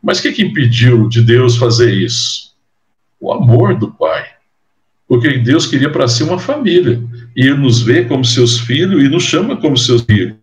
[0.02, 2.52] Mas o que, que impediu de Deus fazer isso?
[3.18, 4.26] O amor do Pai.
[5.08, 7.02] Porque Deus queria para si uma família
[7.34, 10.36] e ele nos vê como seus filhos e nos chama como seus filhos.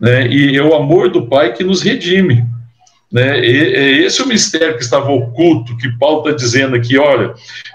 [0.00, 0.26] Né?
[0.26, 2.46] E é o amor do Pai que nos redime.
[3.12, 3.44] Né?
[3.44, 7.34] E, é esse o mistério que estava oculto, que Paulo está dizendo aqui, olha,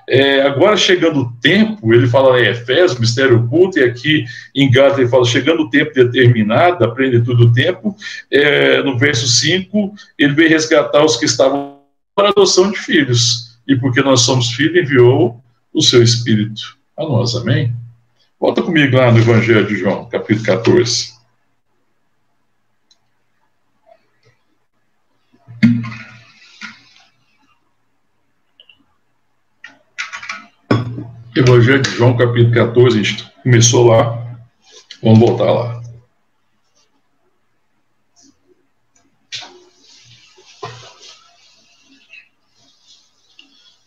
[0.09, 4.99] é, agora chegando o tempo, ele fala em Efésios, mistério oculto, e aqui em Gálatas
[4.99, 7.95] ele fala, chegando o tempo determinado, da plenitude do tempo,
[8.31, 11.77] é, no verso 5, ele veio resgatar os que estavam
[12.15, 15.39] para adoção de filhos, e porque nós somos filhos, enviou
[15.71, 17.75] o seu Espírito a nós, amém?
[18.39, 21.16] Volta comigo lá no Evangelho de João, capítulo 14.
[31.37, 34.37] Evangelho de João, capítulo 14, a gente começou lá,
[35.03, 35.81] vamos voltar lá.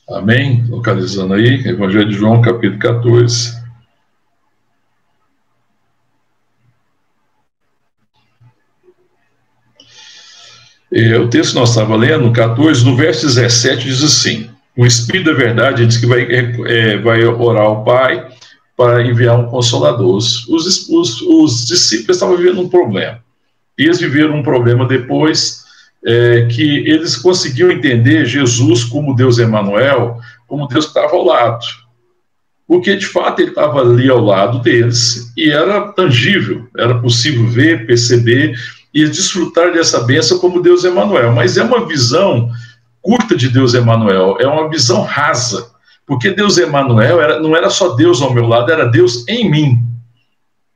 [0.08, 0.64] Amém?
[0.68, 3.60] Localizando aí, Evangelho de João, capítulo 14.
[10.92, 15.26] É, o texto que nós estávamos lendo, 14, no verso 17, diz assim: O Espírito
[15.26, 18.26] da Verdade diz que vai, é, vai orar ao Pai
[18.74, 20.16] para enviar um consolador.
[20.16, 20.88] Os, os,
[21.20, 23.22] os, discípulos estavam vivendo um problema.
[23.76, 25.64] E eles viveram um problema depois
[26.02, 31.66] é, que eles conseguiam entender Jesus como Deus Emanuel, como Deus que estava ao lado.
[32.66, 37.86] Porque, de fato, ele estava ali ao lado deles e era tangível, era possível ver,
[37.86, 38.58] perceber
[38.94, 41.32] e desfrutar dessa bênção como Deus Emanuel.
[41.32, 42.48] Mas é uma visão
[43.02, 45.70] curta de Deus Emanuel, é uma visão rasa,
[46.06, 49.78] porque Deus Emanuel era, não era só Deus ao meu lado, era Deus em mim.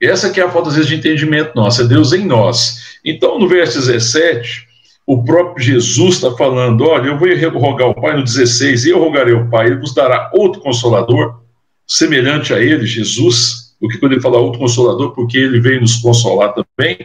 [0.00, 2.98] Essa que é a falta, às vezes, de entendimento nosso, é Deus em nós.
[3.04, 4.66] Então, no verso 17,
[5.06, 9.00] o próprio Jesus está falando, olha, eu vou rogar ao Pai no 16, e eu
[9.00, 11.40] rogarei ao Pai, ele vos dará outro Consolador,
[11.86, 15.96] semelhante a ele, Jesus, o que quando ele fala outro Consolador, porque ele veio nos
[15.96, 16.96] consolar também,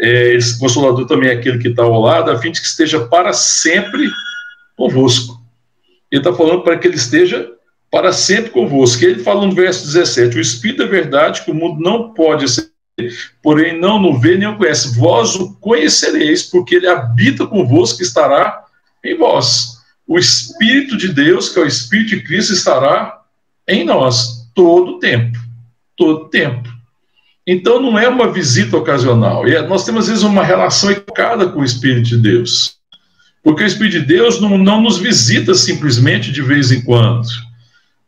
[0.00, 3.00] é, esse Consolador também é aquele que está ao lado, a fim de que esteja
[3.00, 4.08] para sempre
[4.78, 5.42] convosco.
[6.10, 7.50] Ele está falando para que ele esteja
[7.90, 9.04] para sempre convosco.
[9.04, 12.70] Ele fala no verso 17: O Espírito é verdade que o mundo não pode ser,
[13.42, 14.96] porém não o vê nem o conhece.
[14.96, 18.64] Vós o conhecereis, porque ele habita convosco e estará
[19.04, 19.76] em vós.
[20.06, 23.20] O Espírito de Deus, que é o Espírito de Cristo, estará
[23.66, 25.36] em nós todo o tempo.
[25.96, 26.68] Todo o tempo.
[27.46, 29.46] Então não é uma visita ocasional.
[29.48, 32.77] E é, nós temos às vezes uma relação equivocada com o Espírito de Deus.
[33.48, 37.26] Porque o Espírito de Deus não, não nos visita simplesmente de vez em quando.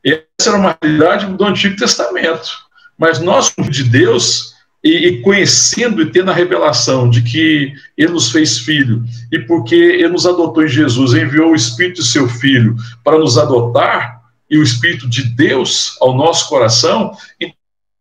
[0.04, 2.50] Essa era uma realidade do Antigo Testamento.
[2.98, 8.30] Mas nós, de Deus, e, e, conhecendo e tendo a revelação de que Ele nos
[8.30, 12.76] fez filho, e porque Ele nos adotou em Jesus, enviou o Espírito de seu Filho
[13.02, 17.56] para nos adotar, e o Espírito de Deus ao nosso coração, então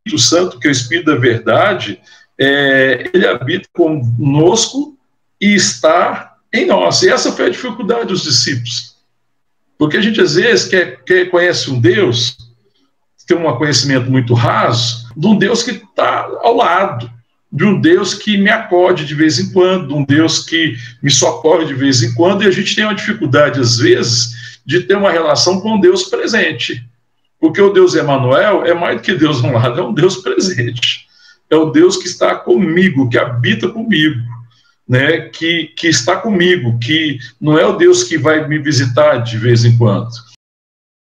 [0.06, 2.02] Espírito Santo, que é o Espírito da verdade,
[2.38, 4.97] é, ele habita conosco
[5.39, 7.01] e está em nós.
[7.01, 8.95] E essa foi a dificuldade dos discípulos.
[9.77, 12.38] Porque a gente às vezes quer, quer conhece um Deus,
[13.25, 17.09] tem um conhecimento muito raso, de um Deus que está ao lado,
[17.51, 21.12] de um Deus que me acode de vez em quando, de um Deus que me
[21.12, 24.95] socorre de vez em quando, e a gente tem uma dificuldade, às vezes, de ter
[24.95, 26.83] uma relação com Deus presente.
[27.39, 31.07] Porque o Deus Emanuel é mais do que Deus um lado, é um Deus presente.
[31.49, 34.19] É o Deus que está comigo, que habita comigo,
[34.89, 35.30] né?
[35.30, 39.63] que, que está comigo, que não é o Deus que vai me visitar de vez
[39.63, 40.10] em quando,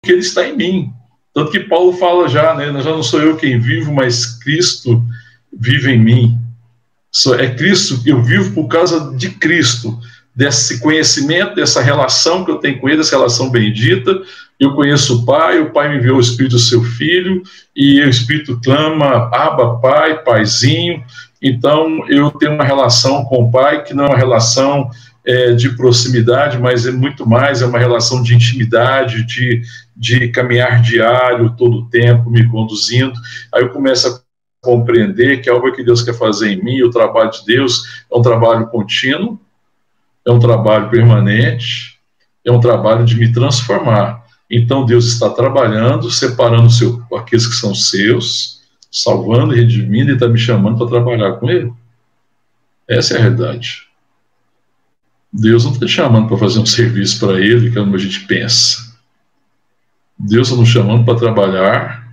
[0.01, 0.93] porque ele está em mim.
[1.33, 2.65] Tanto que Paulo fala já, né?
[2.81, 5.03] Já não sou eu quem vivo, mas Cristo
[5.51, 6.37] vive em mim.
[7.39, 9.99] É Cristo, eu vivo por causa de Cristo,
[10.35, 14.19] desse conhecimento, dessa relação que eu tenho com Ele, essa relação bendita,
[14.59, 17.43] eu conheço o Pai, o Pai me enviou o Espírito seu Filho,
[17.75, 21.03] e o Espírito clama, Aba, Pai, Paizinho.
[21.43, 24.89] Então, eu tenho uma relação com o Pai que não é uma relação
[25.25, 29.61] é, de proximidade, mas é muito mais, é uma relação de intimidade, de,
[29.93, 33.13] de caminhar diário, todo o tempo, me conduzindo.
[33.53, 34.21] Aí eu começo a
[34.61, 38.17] compreender que a obra que Deus quer fazer em mim, o trabalho de Deus, é
[38.17, 39.37] um trabalho contínuo,
[40.25, 41.99] é um trabalho permanente,
[42.45, 44.23] é um trabalho de me transformar.
[44.49, 48.62] Então Deus está trabalhando, separando seu, aqueles que são seus,
[48.93, 51.73] salvando e redimindo e está me chamando para trabalhar com Ele.
[52.87, 53.87] Essa é a realidade.
[55.31, 58.19] Deus não está chamando para fazer um serviço para Ele, que é como a gente
[58.27, 58.93] pensa.
[60.17, 62.07] Deus está nos chamando para trabalhar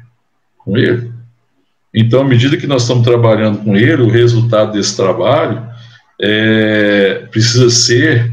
[0.57, 1.13] com Ele.
[1.93, 5.69] Então, à medida que nós estamos trabalhando com Ele, o resultado desse trabalho
[6.19, 8.33] é, precisa ser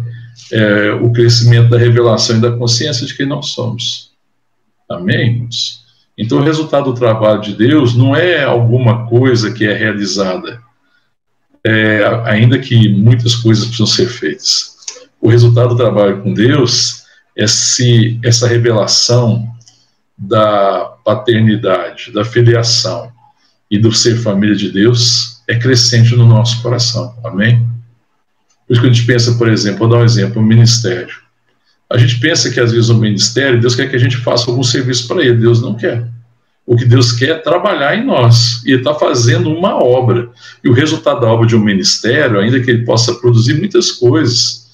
[0.53, 4.11] é, o crescimento da revelação e da consciência de quem nós somos.
[4.89, 5.49] Amém?
[6.17, 10.59] Então, o resultado do trabalho de Deus não é alguma coisa que é realizada,
[11.63, 14.75] é, ainda que muitas coisas precisam ser feitas.
[15.21, 17.03] O resultado do trabalho com Deus
[17.35, 19.47] é se essa revelação
[20.17, 23.11] da paternidade, da filiação
[23.69, 27.15] e do ser família de Deus é crescente no nosso coração.
[27.23, 27.67] Amém?
[28.65, 31.26] Por isso que a gente pensa, por exemplo, vou dar um exemplo, um ministério.
[31.89, 34.63] A gente pensa que às vezes o ministério, Deus quer que a gente faça algum
[34.63, 36.05] serviço para ele, Deus não quer.
[36.65, 40.29] O que Deus quer é trabalhar em nós, e Ele está fazendo uma obra.
[40.61, 44.67] E o resultado da obra de um ministério, ainda que ele possa produzir muitas coisas,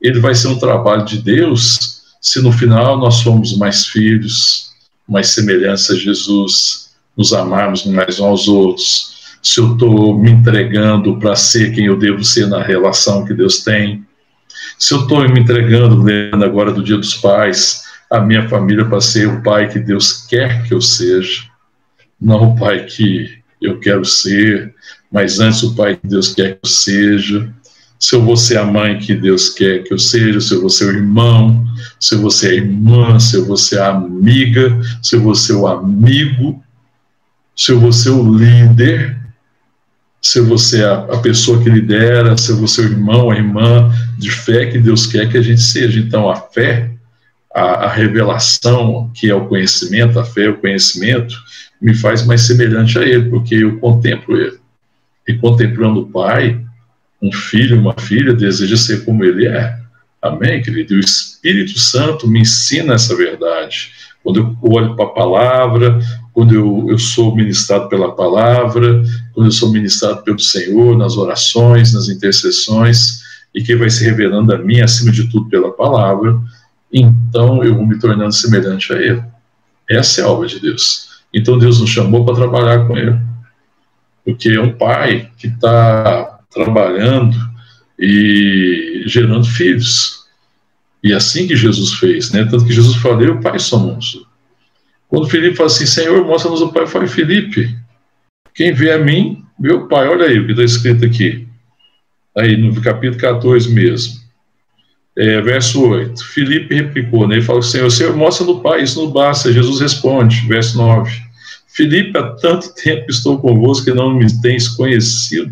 [0.00, 4.70] ele vai ser um trabalho de Deus se no final nós somos mais filhos,
[5.08, 11.18] mais semelhança a Jesus, nos amarmos mais uns aos outros, se eu estou me entregando
[11.18, 14.04] para ser quem eu devo ser na relação que Deus tem,
[14.80, 19.00] se eu estou me entregando, lembrando agora do Dia dos Pais, a minha família para
[19.00, 21.42] ser o pai que Deus quer que eu seja,
[22.18, 24.74] não o pai que eu quero ser,
[25.12, 27.54] mas antes o pai que Deus quer que eu seja.
[27.98, 30.70] Se eu vou ser a mãe que Deus quer que eu seja, se eu vou
[30.70, 31.62] ser o irmão,
[32.00, 35.34] se eu vou ser a irmã, se eu vou ser a amiga, se eu vou
[35.34, 36.64] ser o amigo,
[37.54, 39.19] se eu vou ser o líder,
[40.22, 44.30] se você é a, pessoa que lidera, se você é o irmão, a irmã de
[44.30, 45.98] fé que Deus quer que a gente seja.
[45.98, 46.90] Então, a fé,
[47.54, 51.34] a, a revelação, que é o conhecimento, a fé, o conhecimento,
[51.80, 54.58] me faz mais semelhante a Ele, porque eu contemplo Ele.
[55.26, 56.60] E contemplando o Pai,
[57.22, 59.78] um filho, uma filha, deseja ser como Ele é.
[60.20, 60.94] Amém, querido?
[60.94, 63.90] E o Espírito Santo me ensina essa verdade.
[64.22, 65.98] Quando eu olho para a palavra,
[66.40, 69.02] quando eu, eu sou ministrado pela palavra,
[69.34, 73.20] quando eu sou ministrado pelo Senhor, nas orações, nas intercessões,
[73.54, 76.40] e que vai se revelando a mim, acima de tudo, pela palavra,
[76.90, 79.22] então eu vou me tornando semelhante a Ele.
[79.86, 81.20] Essa é a obra de Deus.
[81.30, 83.18] Então Deus nos chamou para trabalhar com Ele.
[84.24, 87.36] Porque é um pai que está trabalhando
[87.98, 90.24] e gerando filhos.
[91.04, 92.46] E é assim que Jesus fez, né?
[92.46, 94.29] Tanto que Jesus falou, eu, Pai, somos
[95.10, 97.76] quando Felipe fala assim, Senhor, mostra-nos o Pai, fala, Felipe,
[98.54, 100.06] quem vê a mim, o Pai.
[100.06, 101.48] Olha aí o que está escrito aqui.
[102.38, 104.20] Aí no capítulo 14 mesmo.
[105.18, 106.24] É, verso 8.
[106.26, 107.34] Felipe replicou, né?
[107.34, 109.52] Ele fala, Senhor, Senhor, mostra no Pai, isso não basta.
[109.52, 111.10] Jesus responde, verso 9.
[111.66, 115.50] Felipe, há tanto tempo estou convosco que não me tens conhecido.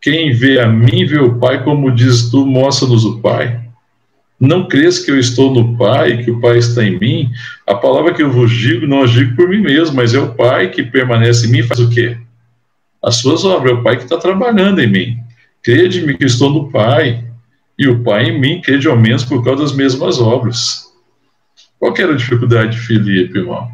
[0.00, 3.60] Quem vê a mim, vê o Pai, como diz tu, mostra-nos o Pai.
[4.42, 7.30] Não crês que eu estou no Pai, que o Pai está em mim?
[7.64, 10.34] A palavra que eu vos digo, não as digo por mim mesmo, mas é o
[10.34, 12.16] Pai que permanece em mim faz o quê?
[13.00, 15.16] As suas obras, é o Pai que está trabalhando em mim.
[15.62, 17.24] Crede-me que estou no Pai,
[17.78, 20.90] e o Pai em mim, crede ao menos por causa das mesmas obras.
[21.78, 23.70] Qual era a dificuldade de Filipe, irmão?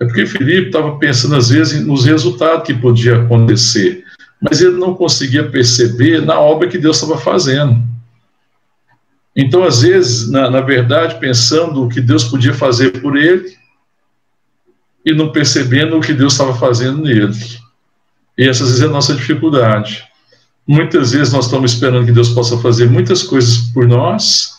[0.00, 4.02] É porque Filipe estava pensando, às vezes, nos resultados que podia acontecer,
[4.40, 7.95] mas ele não conseguia perceber na obra que Deus estava fazendo.
[9.36, 13.54] Então, às vezes, na, na verdade, pensando o que Deus podia fazer por ele
[15.04, 17.36] e não percebendo o que Deus estava fazendo nele.
[18.38, 20.02] E essa, às vezes, é a nossa dificuldade.
[20.66, 24.56] Muitas vezes nós estamos esperando que Deus possa fazer muitas coisas por nós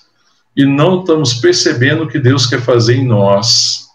[0.55, 3.87] e não estamos percebendo o que Deus quer fazer em nós.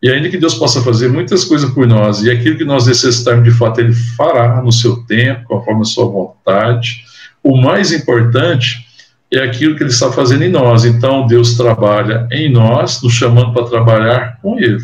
[0.00, 3.44] E ainda que Deus possa fazer muitas coisas por nós, e aquilo que nós necessitarmos
[3.44, 7.04] de fato, Ele fará no seu tempo, conforme a sua vontade.
[7.42, 8.84] O mais importante
[9.32, 10.84] é aquilo que ele está fazendo em nós.
[10.84, 14.82] Então, Deus trabalha em nós, nos chamando para trabalhar com Ele.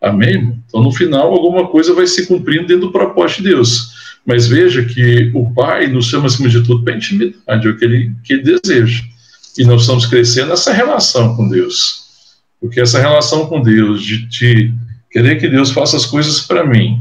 [0.00, 0.58] Amém?
[0.66, 3.92] Então, no final, alguma coisa vai se cumprindo dentro do propósito de Deus.
[4.26, 7.84] Mas veja que o Pai nos chama, acima de tudo, para intimidade, é o que
[7.84, 9.02] ele, que ele deseja.
[9.56, 12.02] E nós estamos crescendo nessa relação com Deus.
[12.60, 14.72] Porque essa relação com Deus, de, de
[15.10, 17.00] querer que Deus faça as coisas para mim,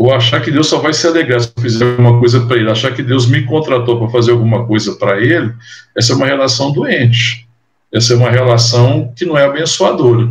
[0.00, 2.70] ou achar que Deus só vai se alegrar se eu fizer alguma coisa para ele,
[2.70, 5.52] achar que Deus me contratou para fazer alguma coisa para ele,
[5.94, 7.46] essa é uma relação doente.
[7.92, 10.26] Essa é uma relação que não é abençoadora.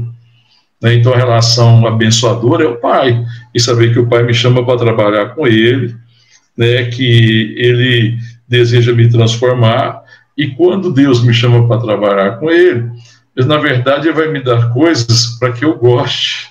[0.81, 0.95] Né?
[0.95, 4.79] Então, a relação abençoadora é o pai, e saber que o pai me chama para
[4.79, 5.95] trabalhar com ele,
[6.57, 6.85] né?
[6.85, 8.17] que ele
[8.47, 10.01] deseja me transformar,
[10.35, 12.89] e quando Deus me chama para trabalhar com ele,
[13.37, 16.48] na verdade, ele vai me dar coisas para que eu goste.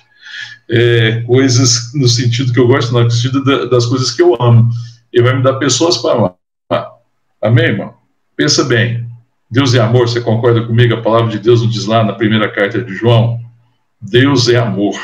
[0.71, 4.69] É, coisas no sentido que eu gosto, no sentido das coisas que eu amo.
[5.11, 6.35] Ele vai me dar pessoas para amar.
[7.41, 7.93] Amém, irmão?
[8.35, 9.07] Pensa bem.
[9.49, 10.93] Deus é amor, você concorda comigo?
[10.93, 13.39] A palavra de Deus nos diz lá na primeira carta de João:
[13.99, 14.95] Deus é amor.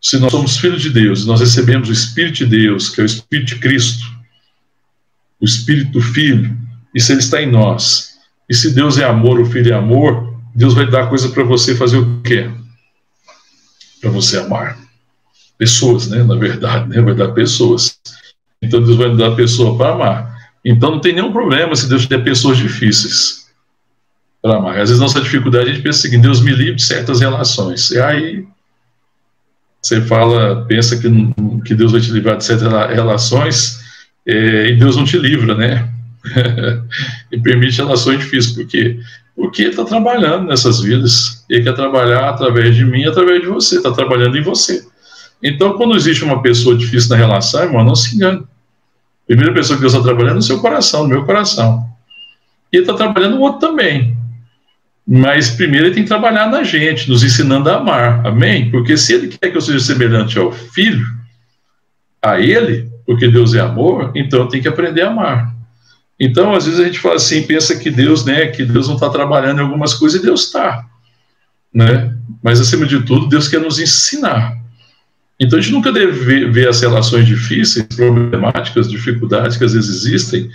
[0.00, 3.06] Se nós somos filhos de Deus, nós recebemos o Espírito de Deus, que é o
[3.06, 4.04] Espírito de Cristo,
[5.40, 6.56] o Espírito do Filho,
[6.94, 10.38] e se ele está em nós, e se Deus é amor, o Filho é amor,
[10.54, 12.50] Deus vai dar coisa para você fazer o quê?
[14.04, 14.78] Para você amar.
[15.56, 16.22] Pessoas, né?
[16.22, 17.00] Na verdade, né?
[17.00, 17.98] Vai dar pessoas.
[18.60, 20.38] Então Deus vai dar pessoa para amar.
[20.62, 23.46] Então não tem nenhum problema se Deus der pessoas difíceis
[24.42, 24.74] para amar.
[24.74, 27.90] Às vezes nossa dificuldade a gente pensa assim, Deus me livre de certas relações.
[27.90, 28.46] E aí
[29.80, 31.08] você fala, pensa que,
[31.64, 33.80] que Deus vai te livrar de certas relações
[34.26, 35.90] é, e Deus não te livra, né?
[37.32, 38.54] e permite relações difíceis.
[38.54, 38.66] Por
[39.36, 41.44] Porque Ele está trabalhando nessas vidas.
[41.48, 43.76] Ele quer trabalhar através de mim, através de você.
[43.76, 44.86] Está trabalhando em você.
[45.42, 48.38] Então, quando existe uma pessoa difícil na relação, irmão, não se engane.
[48.38, 51.86] A primeira pessoa que Deus está trabalhando é no seu coração, no meu coração.
[52.72, 54.16] E está trabalhando no outro também.
[55.06, 58.26] Mas primeiro ele tem que trabalhar na gente, nos ensinando a amar.
[58.26, 58.70] Amém?
[58.70, 61.06] Porque se ele quer que eu seja semelhante ao filho,
[62.22, 65.53] a ele, porque Deus é amor, então eu tenho que aprender a amar.
[66.18, 69.10] Então, às vezes a gente fala assim, pensa que Deus, né, que Deus não está
[69.10, 70.86] trabalhando em algumas coisas e Deus está,
[71.72, 72.16] né?
[72.42, 74.56] Mas acima de tudo, Deus quer nos ensinar.
[75.38, 79.90] Então a gente nunca deve ver, ver as relações difíceis, problemáticas, dificuldades que às vezes
[79.90, 80.48] existem,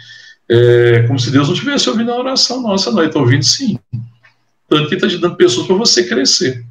[0.50, 3.78] é, como se Deus não estivesse ouvindo a oração nossa, não, ele está ouvindo sim.
[4.70, 6.64] Tanto que está te dando pessoas para você crescer,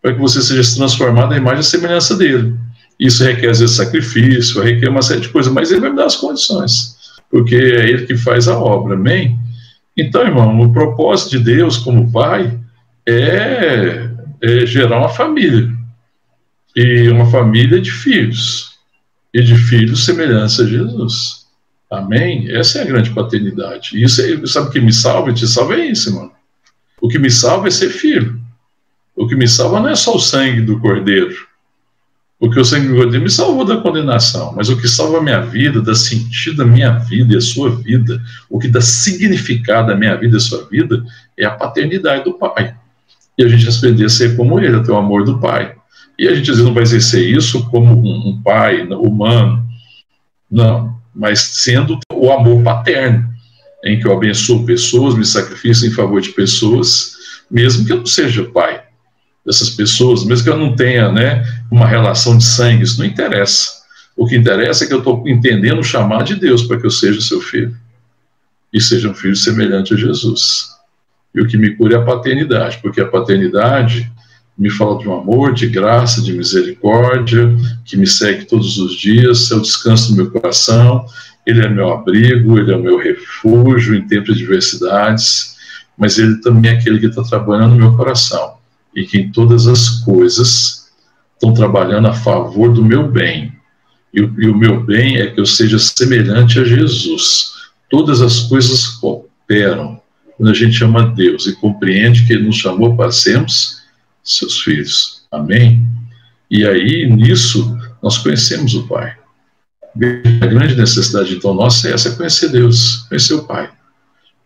[0.00, 2.54] para que você seja transformado à imagem e semelhança dele.
[2.98, 6.06] Isso requer, às vezes, sacrifício, requer uma série de coisas, mas ele vai me dar
[6.06, 6.91] as condições,
[7.32, 9.38] porque é ele que faz a obra, amém?
[9.96, 12.60] Então, irmão, o propósito de Deus como Pai
[13.08, 14.06] é,
[14.42, 15.70] é gerar uma família
[16.76, 18.72] e uma família de filhos,
[19.32, 21.46] e de filhos semelhança a Jesus.
[21.90, 22.50] Amém?
[22.54, 23.96] Essa é a grande paternidade.
[23.96, 25.32] E isso é, sabe o que me salva?
[25.32, 26.30] Te salva é isso, irmão.
[27.00, 28.38] O que me salva é ser filho.
[29.16, 31.34] O que me salva não é só o sangue do cordeiro.
[32.42, 34.52] Porque o sangue do cordeiro me salvou da condenação.
[34.56, 37.70] Mas o que salva a minha vida, dá sentido à minha vida e à sua
[37.70, 38.20] vida,
[38.50, 41.04] o que dá significado à minha vida e à sua vida,
[41.38, 42.74] é a paternidade do Pai.
[43.38, 45.76] E a gente aprender a ser como Ele, a ter o amor do Pai.
[46.18, 49.64] E a gente às vezes não vai exercer isso como um, um pai humano,
[50.50, 53.24] não, mas sendo o amor paterno,
[53.84, 57.12] em que eu abençoo pessoas, me sacrifico em favor de pessoas,
[57.48, 58.82] mesmo que eu não seja pai
[59.44, 63.82] dessas pessoas, mesmo que eu não tenha né, uma relação de sangue, isso não interessa.
[64.16, 66.90] O que interessa é que eu estou entendendo o chamado de Deus para que eu
[66.90, 67.76] seja seu filho
[68.72, 70.68] e seja um filho semelhante a Jesus.
[71.34, 74.10] E o que me cura é a paternidade, porque a paternidade
[74.56, 79.50] me fala de um amor, de graça, de misericórdia, que me segue todos os dias,
[79.50, 81.06] é o descanso do meu coração,
[81.46, 85.56] ele é meu abrigo, ele é meu refúgio em tempos de adversidades,
[85.96, 88.61] mas ele também é aquele que está trabalhando no meu coração
[88.94, 90.90] e que todas as coisas
[91.34, 93.52] estão trabalhando a favor do meu bem.
[94.12, 97.52] E e o meu bem é que eu seja semelhante a Jesus.
[97.90, 100.00] Todas as coisas cooperam
[100.36, 103.82] quando a gente ama Deus e compreende que Ele nos chamou para sermos
[104.22, 105.22] seus filhos.
[105.30, 105.86] Amém?
[106.50, 109.16] E aí, nisso, nós conhecemos o Pai.
[110.40, 113.70] A grande necessidade, então, nossa é essa, é conhecer Deus, conhecer o Pai,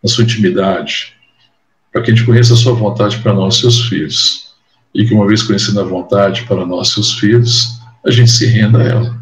[0.02, 1.15] na sua intimidade,
[1.96, 4.54] para que a gente conheça a sua vontade para nós, seus filhos.
[4.94, 8.82] E que uma vez conhecendo a vontade para nós, seus filhos, a gente se renda
[8.82, 9.18] a ela.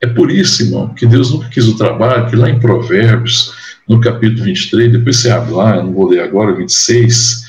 [0.00, 3.52] É por isso, irmão, que Deus nunca quis o trabalho, que lá em Provérbios,
[3.88, 7.44] no capítulo 23, depois você abre lá, eu não vou ler agora, 26,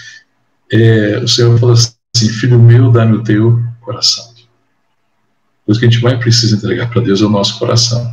[0.72, 4.26] é, o Senhor fala assim, filho meu, dá-me o teu coração.
[5.68, 8.12] O que a gente mais precisa entregar para Deus é o nosso coração.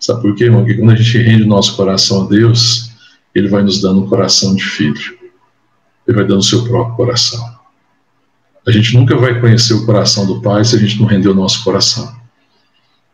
[0.00, 0.64] Sabe por quê, irmão?
[0.64, 2.90] Porque quando a gente rende o nosso coração a Deus,
[3.34, 5.23] Ele vai nos dando um coração de filho.
[6.06, 7.54] Ele vai dando o seu próprio coração.
[8.66, 11.34] A gente nunca vai conhecer o coração do Pai se a gente não render o
[11.34, 12.14] nosso coração.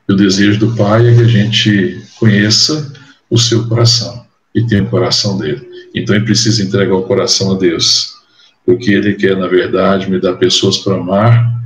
[0.09, 2.93] E o desejo do Pai é que a gente conheça
[3.29, 4.25] o seu coração
[4.55, 5.69] e tenha o coração dele.
[5.95, 8.21] Então ele precisa entregar o coração a Deus
[8.65, 11.61] porque Ele quer, na verdade, me dar pessoas para amar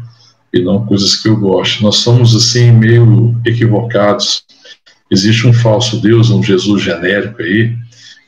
[0.53, 1.83] e não coisas que eu gosto.
[1.83, 4.45] Nós somos, assim, meio equivocados.
[5.11, 7.77] Existe um falso Deus, um Jesus genérico aí,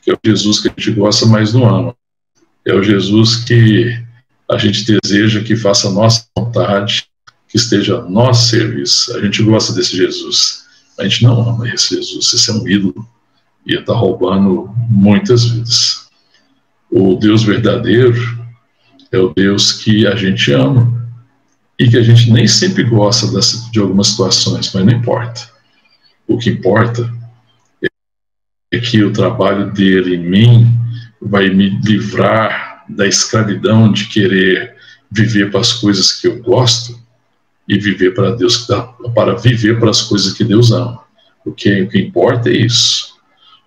[0.03, 1.95] que é o Jesus que a gente gosta, mas não ama.
[2.67, 3.97] É o Jesus que
[4.51, 7.05] a gente deseja que faça nossa vontade,
[7.47, 9.15] que esteja a nosso serviço.
[9.15, 10.65] A gente gosta desse Jesus.
[10.99, 13.07] A gente não ama esse Jesus, esse é um ídolo.
[13.65, 16.09] E está roubando muitas vidas.
[16.91, 18.19] O Deus verdadeiro
[19.13, 21.07] é o Deus que a gente ama
[21.79, 23.27] e que a gente nem sempre gosta
[23.71, 25.49] de algumas situações, mas não importa.
[26.27, 27.09] O que importa
[28.73, 30.86] é que o trabalho dele em mim
[31.21, 34.75] vai me livrar da escravidão de querer
[35.11, 36.99] viver para as coisas que eu gosto
[37.67, 38.67] e viver para Deus
[39.13, 41.03] para viver para as coisas que Deus ama.
[41.45, 43.15] O que, o que importa é isso.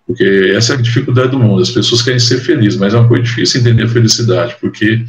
[0.06, 1.62] Porque essa é a dificuldade do mundo.
[1.62, 5.04] As pessoas querem ser felizes, mas é uma coisa difícil entender a felicidade, porque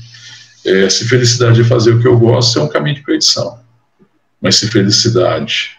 [0.66, 3.60] é, se felicidade é fazer o que eu gosto, é um caminho de perdição.
[4.42, 5.72] Mas se felicidade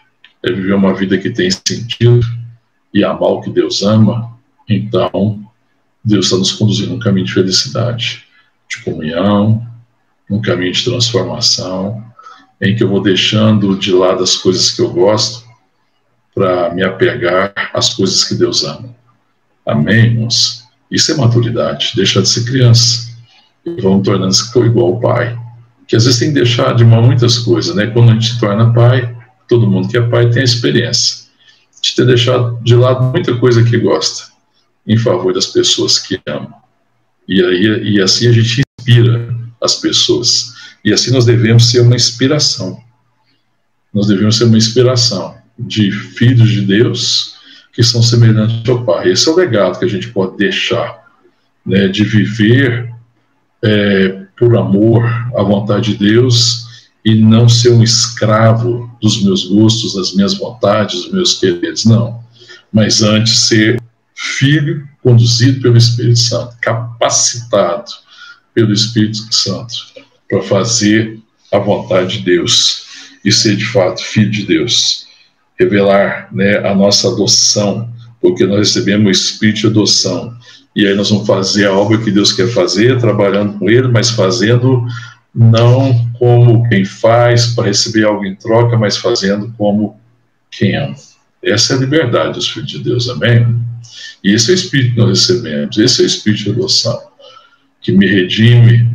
[0.43, 2.25] é viver uma vida que tem sentido
[2.93, 4.37] e amar o que Deus ama,
[4.67, 5.43] então
[6.03, 8.23] Deus está nos conduzindo um caminho de felicidade,
[8.69, 9.65] de comunhão,
[10.29, 12.03] um caminho de transformação,
[12.61, 15.43] em que eu vou deixando de lado as coisas que eu gosto
[16.35, 18.93] para me apegar às coisas que Deus ama.
[19.65, 20.63] Amém, irmãos?
[20.91, 23.11] Isso é maturidade, deixar de ser criança.
[23.65, 25.39] E vamos tornando-se igual ao pai.
[25.87, 27.87] Que às vezes tem que deixar de mão muitas coisas, né?
[27.87, 29.15] Quando a gente se torna pai,
[29.47, 31.23] todo mundo que é pai tem a experiência
[31.81, 34.32] de ter deixado de lado muita coisa que gosta
[34.85, 36.53] em favor das pessoas que ama.
[37.27, 40.53] E, aí, e assim a gente inspira as pessoas.
[40.83, 42.81] E assim nós devemos ser uma inspiração.
[43.93, 47.35] Nós devemos ser uma inspiração de filhos de Deus
[47.73, 49.09] que são semelhantes ao Pai.
[49.09, 51.03] Esse é o legado que a gente pode deixar,
[51.65, 52.93] né, de viver
[53.63, 55.03] é, por amor
[55.35, 56.63] à vontade de Deus
[57.05, 62.21] e não ser um escravo dos meus gostos, das minhas vontades, dos meus quereres, não.
[62.71, 63.81] Mas antes ser
[64.23, 67.91] filho conduzido pelo Espírito Santo, capacitado
[68.53, 69.73] pelo Espírito Santo
[70.29, 71.19] para fazer
[71.51, 72.85] a vontade de Deus
[73.23, 75.05] e ser de fato filho de Deus.
[75.59, 77.89] Revelar né, a nossa adoção,
[78.21, 80.33] porque nós recebemos o Espírito de adoção.
[80.75, 84.09] E aí nós vamos fazer a obra que Deus quer fazer, trabalhando com Ele, mas
[84.09, 84.85] fazendo
[85.35, 89.99] não como quem faz para receber algo em troca, mas fazendo como
[90.49, 90.95] quem ama.
[91.43, 93.72] Essa é a liberdade dos filhos de Deus, amém?
[94.23, 97.01] E esse é o Espírito que nós recebemos, esse é o Espírito de adoção,
[97.81, 98.89] que me redime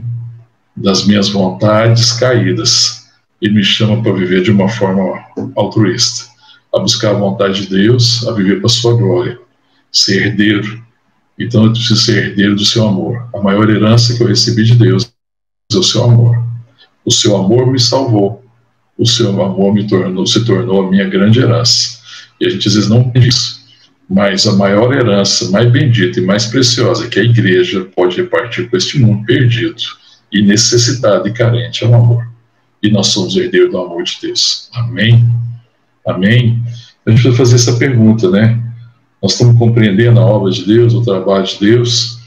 [0.77, 3.07] das minhas vontades caídas
[3.41, 5.21] e me chama para viver de uma forma
[5.57, 6.27] altruísta,
[6.75, 9.39] a buscar a vontade de Deus, a viver para a sua glória,
[9.93, 10.83] ser herdeiro.
[11.39, 13.29] Então eu preciso ser herdeiro do seu amor.
[13.35, 15.11] A maior herança que eu recebi de Deus
[15.73, 16.43] é o seu amor.
[17.05, 18.45] O seu amor me salvou.
[18.99, 22.01] O seu amor me tornou, se tornou a minha grande herança.
[22.41, 23.58] E a gente às vezes não entende isso.
[24.09, 28.77] Mas a maior herança, mais bendita e mais preciosa que a igreja pode repartir com
[28.77, 29.83] este mundo perdido
[30.33, 32.27] e necessitado e carente é o amor.
[32.83, 34.71] E nós somos herdeiros do amor de Deus.
[34.73, 35.29] Amém?
[36.07, 36.63] Amém?
[37.05, 38.59] A gente vai fazer essa pergunta, né?
[39.23, 42.19] Nós estamos compreendendo a obra de Deus, o trabalho de Deus.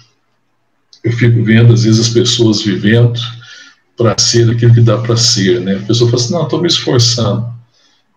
[1.04, 3.20] Eu fico vendo, às vezes, as pessoas vivendo
[3.98, 5.76] para ser aquilo que dá para ser, né?
[5.76, 7.52] A pessoa fala assim: não, estou me esforçando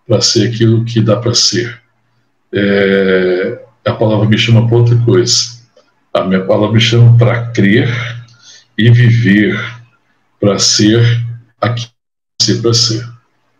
[0.07, 1.81] para ser aquilo que dá para ser
[2.55, 5.55] é, a palavra me chama para outra coisa.
[6.13, 7.89] A minha palavra me chama para crer
[8.77, 9.59] e viver
[10.39, 11.01] para ser
[11.59, 11.89] aquilo
[12.39, 13.05] que ser para ser.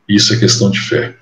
[0.08, 1.16] Isso é questão de fé.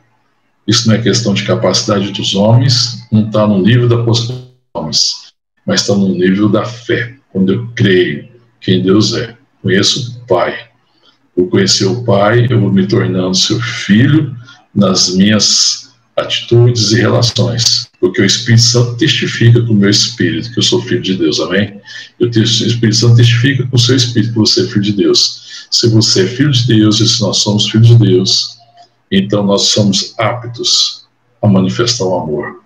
[0.67, 4.53] Isso não é questão de capacidade dos homens, não está no nível da postura dos
[4.73, 5.33] homens,
[5.65, 7.15] mas está no nível da fé.
[7.31, 8.29] Quando eu creio
[8.61, 10.69] quem Deus é, conheço o Pai.
[11.35, 14.35] Por conhecer o Pai, eu vou me tornando seu filho
[14.73, 15.82] nas minhas
[16.15, 20.81] atitudes e relações, porque o Espírito Santo testifica com o meu espírito que eu sou
[20.81, 21.81] filho de Deus, amém?
[22.19, 25.67] o Espírito Santo testifica com o seu espírito que você é filho de Deus.
[25.71, 28.57] Se você é filho de Deus e se nós somos filhos de Deus,
[29.11, 31.05] então nós somos aptos
[31.41, 32.63] a manifestar o amor.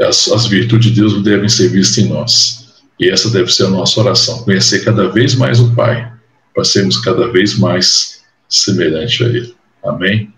[0.00, 2.66] As, as virtudes de Deus devem ser vistas em nós.
[2.98, 6.10] E essa deve ser a nossa oração, conhecer cada vez mais o Pai,
[6.54, 9.54] para sermos cada vez mais semelhante a Ele.
[9.84, 10.32] Amém?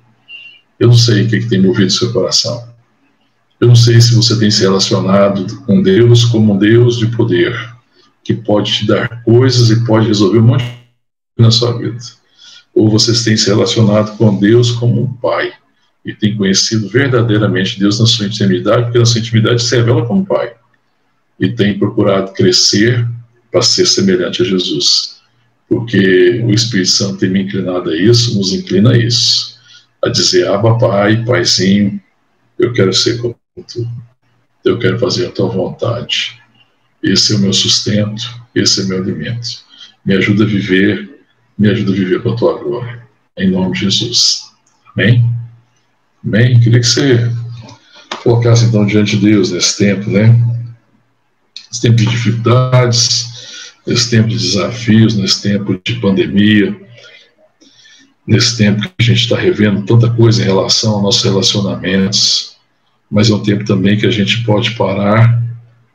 [0.79, 2.69] Eu não sei o que, que tem movido seu coração.
[3.61, 7.57] Eu não sei se você tem se relacionado com Deus como um Deus de poder,
[8.23, 11.99] que pode te dar coisas e pode resolver um monte de na sua vida.
[12.75, 15.53] Ou vocês têm se relacionado com Deus como um pai
[16.05, 20.27] e tem conhecido verdadeiramente Deus na sua intimidade, porque na sua intimidade se revela como
[20.27, 20.53] pai.
[21.39, 23.09] E tem procurado crescer
[23.51, 25.21] para ser semelhante a Jesus.
[25.69, 29.54] Porque o Espírito Santo tem me inclinado a isso, nos inclina a isso
[30.05, 32.01] a dizer: Aba, Pai, Paizinho,
[32.59, 33.37] eu quero ser como
[33.67, 33.89] tu,
[34.65, 36.41] eu quero fazer a tua vontade.
[37.03, 38.23] Esse é o meu sustento,
[38.55, 39.65] esse é o meu alimento.
[40.05, 41.15] Me ajuda a viver
[41.57, 43.03] me ajuda a viver para a tua glória.
[43.37, 44.45] Em nome de Jesus.
[44.95, 45.25] Amém?
[46.25, 46.61] Amém?
[46.61, 47.31] Queria que você
[48.23, 50.29] colocasse então diante de Deus nesse tempo, né?
[51.69, 56.77] Nesse tempo de dificuldades, nesse tempo de desafios, nesse tempo de pandemia,
[58.27, 62.57] nesse tempo que a gente está revendo tanta coisa em relação aos nossos relacionamentos,
[63.11, 65.43] mas é um tempo também que a gente pode parar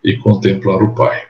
[0.04, 1.24] e contemplar o Pai.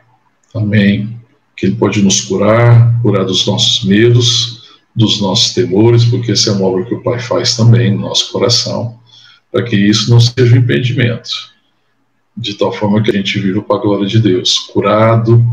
[0.53, 1.17] Amém.
[1.55, 4.59] Que Ele pode nos curar, curar dos nossos medos,
[4.95, 8.31] dos nossos temores, porque essa é uma obra que o Pai faz também no nosso
[8.31, 8.99] coração,
[9.51, 11.29] para que isso não seja um impedimento,
[12.35, 15.43] de tal forma que a gente viva para a glória de Deus, curado,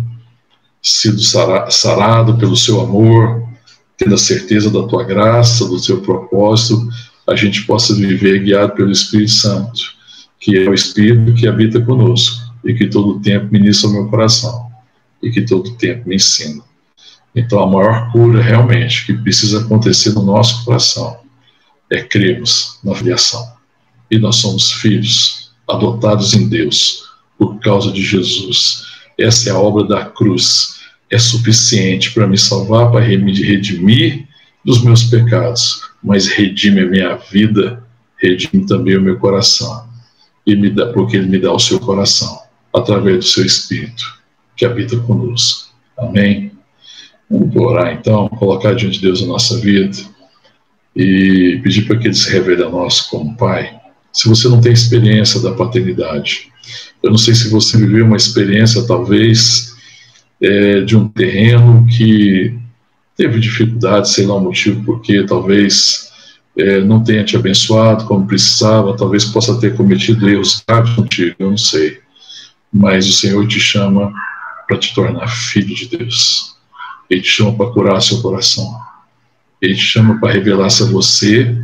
[0.83, 3.46] sido sarado pelo seu amor,
[3.97, 6.89] tendo a certeza da tua graça, do teu propósito,
[7.27, 9.81] a gente possa viver guiado pelo Espírito Santo,
[10.39, 14.71] que é o Espírito que habita conosco e que todo tempo ministra o meu coração
[15.23, 16.63] e que todo tempo me ensina.
[17.35, 21.19] Então, a maior cura realmente que precisa acontecer no nosso coração
[21.91, 23.45] é crermos na filiação.
[24.11, 27.05] E nós somos filhos adotados em Deus
[27.39, 28.85] por causa de Jesus.
[29.19, 30.76] Essa é a obra da cruz
[31.17, 34.27] é suficiente para me salvar, para me redimir
[34.65, 37.83] dos meus pecados, mas redime a minha vida,
[38.21, 39.89] redime também o meu coração,
[40.47, 42.39] e me dá, porque Ele me dá o seu coração,
[42.73, 44.05] através do seu Espírito,
[44.55, 45.75] que habita conosco.
[45.99, 46.53] Amém?
[47.31, 49.97] Vamos orar então, colocar diante de Deus a nossa vida
[50.95, 53.75] e pedir para que Ele se revele a nós como Pai.
[54.13, 56.53] Se você não tem experiência da paternidade,
[57.03, 59.76] eu não sei se você viveu uma experiência, talvez,
[60.41, 62.57] é, de um terreno que
[63.17, 66.13] teve dificuldade, sei lá o motivo, porque talvez
[66.57, 71.51] é, não tenha te abençoado como precisava, talvez possa ter cometido erros graves contigo, eu
[71.51, 72.01] não sei.
[72.73, 74.13] Mas o Senhor te chama
[74.69, 76.57] para te tornar filho de Deus.
[77.09, 78.79] Ele te chama para curar seu coração.
[79.63, 81.57] Ele te chama para revelar-se a você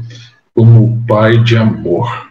[0.55, 2.31] como o Pai de amor,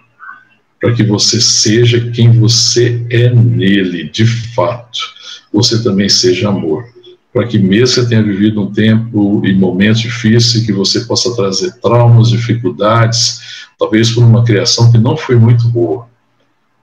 [0.79, 5.20] para que você seja quem você é nele, de fato
[5.51, 6.85] você também seja amor.
[7.33, 11.79] Para que, mesmo você tenha vivido um tempo e momentos difíceis, que você possa trazer
[11.79, 16.07] traumas, dificuldades, talvez por uma criação que não foi muito boa,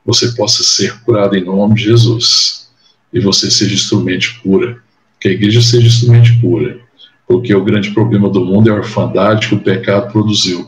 [0.04, 2.68] você possa ser curado em nome de Jesus.
[3.12, 4.78] E você seja instrumento de cura.
[5.20, 6.78] Que a igreja seja instrumento de cura.
[7.26, 10.66] Porque o grande problema do mundo é a orfandade que o pecado produziu.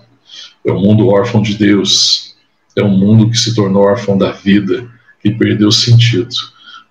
[0.67, 2.35] É um mundo órfão de Deus.
[2.77, 4.87] É um mundo que se tornou órfão da vida,
[5.23, 6.29] que perdeu sentido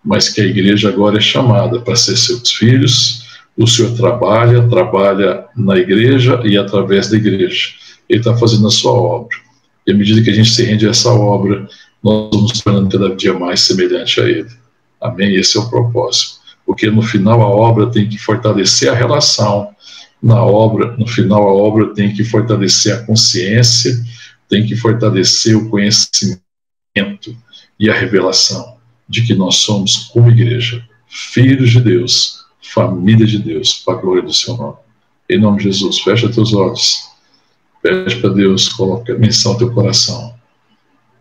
[0.03, 3.27] mas que a igreja agora é chamada para ser seus filhos.
[3.57, 7.69] O Senhor trabalha, trabalha na igreja e através da igreja.
[8.07, 9.37] Ele está fazendo a sua obra.
[9.85, 11.67] E à medida que a gente se rende a essa obra,
[12.03, 14.49] nós vamos tornando cada dia mais semelhante a Ele.
[15.01, 15.35] Amém?
[15.35, 16.39] Esse é o propósito.
[16.65, 19.69] Porque no final a obra tem que fortalecer a relação.
[20.21, 23.97] Na obra, no final a obra tem que fortalecer a consciência,
[24.47, 26.39] tem que fortalecer o conhecimento
[27.79, 28.78] e a revelação
[29.09, 34.21] de que nós somos, como igreja, filhos de Deus, família de Deus, para a glória
[34.21, 34.77] do seu nome.
[35.27, 37.09] Em nome de Jesus, fecha teus olhos.
[37.81, 40.35] Pede para Deus, coloca menção no teu coração.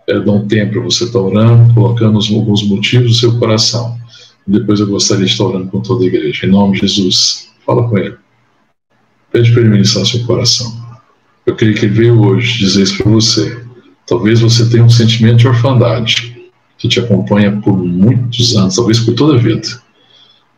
[0.06, 3.98] É, dá um tempo para você estar orando, colocando alguns motivos no seu coração.
[4.46, 6.46] Depois eu gostaria de estar orando com toda a igreja.
[6.46, 8.16] Em nome de Jesus, fala com ele.
[9.30, 10.72] Pede para ele ministrar seu coração.
[11.46, 13.64] Eu creio que ele veio hoje dizer isso para você.
[14.06, 16.37] Talvez você tenha um sentimento de orfandade
[16.78, 19.82] que te acompanha por muitos anos, talvez por toda a vida.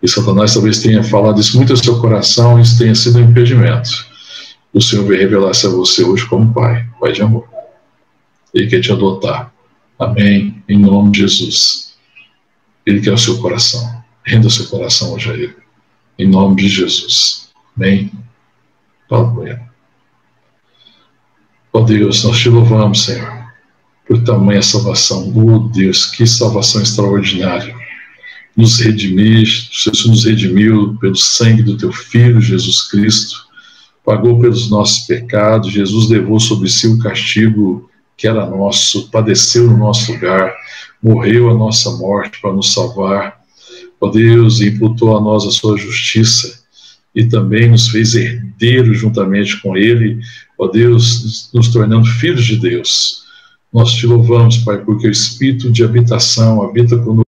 [0.03, 3.31] E Satanás talvez tenha falado isso muito ao seu coração e isso tenha sido um
[3.31, 4.07] impedimento.
[4.73, 7.49] O Senhor vai revelar-se a você hoje como Pai, Pai de amor.
[8.55, 9.53] Ele quer te adotar.
[9.99, 10.63] Amém.
[10.69, 11.95] Em nome de Jesus.
[12.87, 14.01] Ele quer o seu coração.
[14.25, 15.57] Renda o seu coração hoje a Ele.
[16.19, 17.51] Em nome de Jesus.
[17.77, 18.11] Amém.
[19.09, 19.71] Fala com.
[21.73, 23.40] Ó Deus, nós te louvamos, Senhor
[24.11, 25.33] por tamanha salvação.
[25.37, 27.73] Oh Deus, que salvação extraordinária.
[28.57, 33.37] Nos redimiste, Jesus nos redimiu pelo sangue do teu Filho, Jesus Cristo,
[34.05, 39.79] pagou pelos nossos pecados, Jesus levou sobre si o castigo que era nosso, padeceu no
[39.79, 40.53] nosso lugar,
[41.01, 43.39] morreu a nossa morte para nos salvar.
[44.01, 46.65] Ó oh Deus, imputou a nós a sua justiça
[47.15, 50.19] e também nos fez herdeiros juntamente com Ele,
[50.59, 53.20] ó Deus, nos tornando filhos de Deus.
[53.73, 57.25] Nós te louvamos, Pai, porque o Espírito de habitação habita conosco,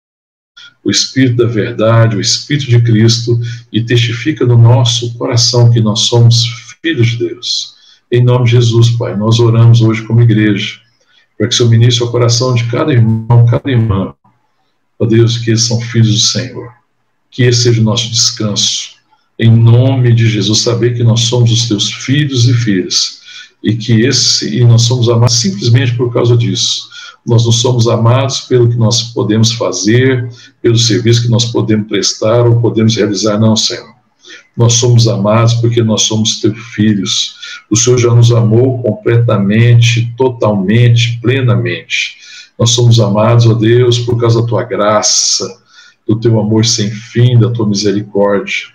[0.82, 3.38] o Espírito da verdade, o Espírito de Cristo,
[3.70, 6.46] e testifica no nosso coração que nós somos
[6.82, 7.74] filhos de Deus.
[8.10, 10.80] Em nome de Jesus, Pai, nós oramos hoje como igreja,
[11.36, 14.14] para que o Senhor ministre o coração de cada irmão, cada irmã.
[14.98, 16.72] Ó Deus, que eles são filhos do Senhor.
[17.30, 18.98] Que esse seja o nosso descanso.
[19.38, 23.19] em nome de Jesus, saber que nós somos os teus filhos e filhas,
[23.62, 26.88] e que esse, e nós somos amados simplesmente por causa disso.
[27.26, 30.28] Nós não somos amados pelo que nós podemos fazer,
[30.62, 33.90] pelo serviço que nós podemos prestar ou podemos realizar, não, Senhor.
[34.56, 37.34] Nós somos amados porque nós somos teus filhos.
[37.70, 42.16] O Senhor já nos amou completamente, totalmente, plenamente.
[42.58, 45.46] Nós somos amados, ó Deus, por causa da tua graça,
[46.06, 48.66] do teu amor sem fim, da tua misericórdia.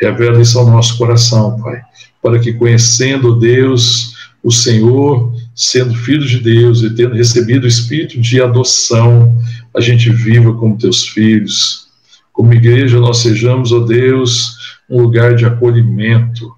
[0.00, 1.82] Revela isso ao nosso coração, Pai,
[2.22, 4.14] para que conhecendo Deus,
[4.46, 9.36] o Senhor, sendo filho de Deus e tendo recebido o espírito de adoção,
[9.76, 11.88] a gente viva como teus filhos.
[12.32, 14.56] Como igreja, nós sejamos, ó Deus,
[14.88, 16.48] um lugar de acolhimento,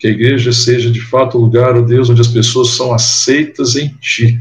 [0.00, 3.76] que a igreja seja de fato o lugar, ó Deus, onde as pessoas são aceitas
[3.76, 4.40] em Ti,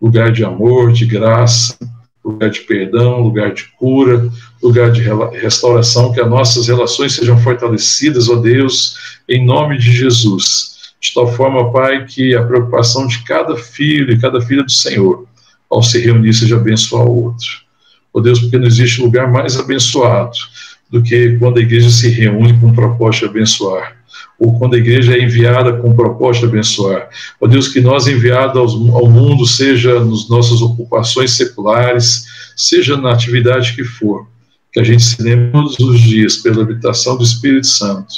[0.00, 1.76] lugar de amor, de graça,
[2.24, 4.30] lugar de perdão, lugar de cura,
[4.62, 5.02] lugar de
[5.38, 8.96] restauração, que as nossas relações sejam fortalecidas, ó Deus,
[9.28, 10.79] em nome de Jesus.
[11.00, 15.26] De tal forma, Pai, que a preocupação de cada filho e cada filha do Senhor,
[15.70, 17.48] ao se reunir, seja abençoar o outro.
[18.12, 20.36] Ó Deus, porque não existe lugar mais abençoado
[20.90, 24.00] do que quando a igreja se reúne com o propósito de abençoar
[24.40, 27.10] ou quando a igreja é enviada com proposta de abençoar.
[27.38, 32.24] Ó Deus, que nós enviados ao mundo, seja nas nossas ocupações seculares,
[32.56, 34.26] seja na atividade que for,
[34.72, 38.14] que a gente se lembre todos os dias, pela habitação do Espírito Santo,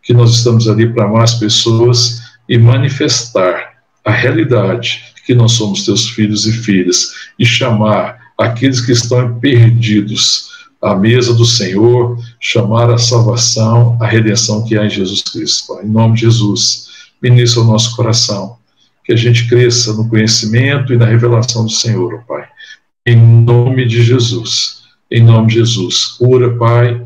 [0.00, 3.74] que nós estamos ali para amar as pessoas e manifestar
[4.04, 10.50] a realidade que nós somos teus filhos e filhas e chamar aqueles que estão perdidos
[10.82, 15.80] à mesa do Senhor, chamar a salvação, a redenção que há em Jesus Cristo.
[15.82, 16.88] Em nome de Jesus,
[17.22, 18.58] ministra o nosso coração,
[19.02, 22.46] que a gente cresça no conhecimento e na revelação do Senhor, Pai.
[23.06, 27.02] Em nome de Jesus, em nome de Jesus, cura, Pai,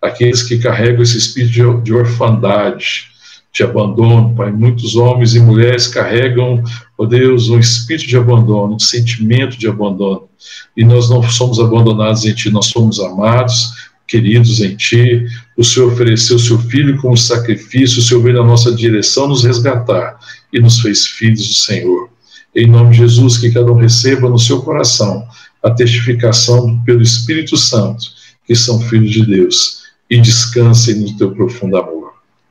[0.00, 3.11] aqueles que carregam esse espírito de orfandade,
[3.52, 4.50] de abandono, Pai.
[4.50, 6.62] Muitos homens e mulheres carregam,
[6.98, 10.28] ó oh Deus, um espírito de abandono, um sentimento de abandono.
[10.76, 13.72] E nós não somos abandonados em Ti, nós somos amados,
[14.06, 15.26] queridos em Ti.
[15.56, 19.44] O Senhor ofereceu o Seu Filho como sacrifício, o Senhor veio na nossa direção nos
[19.44, 20.18] resgatar
[20.52, 22.08] e nos fez filhos do Senhor.
[22.54, 25.26] Em nome de Jesus, que cada um receba no seu coração
[25.62, 31.76] a testificação pelo Espírito Santo que são filhos de Deus e descansem no Teu profundo
[31.76, 32.01] amor.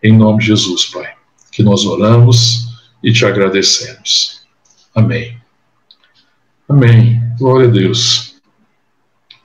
[0.04, 1.14] Em nome de Jesus, Pai,
[1.52, 2.68] que nós oramos
[3.04, 4.41] e te agradecemos.
[4.95, 5.38] Amém.
[6.68, 7.22] Amém.
[7.38, 8.36] Glória a Deus.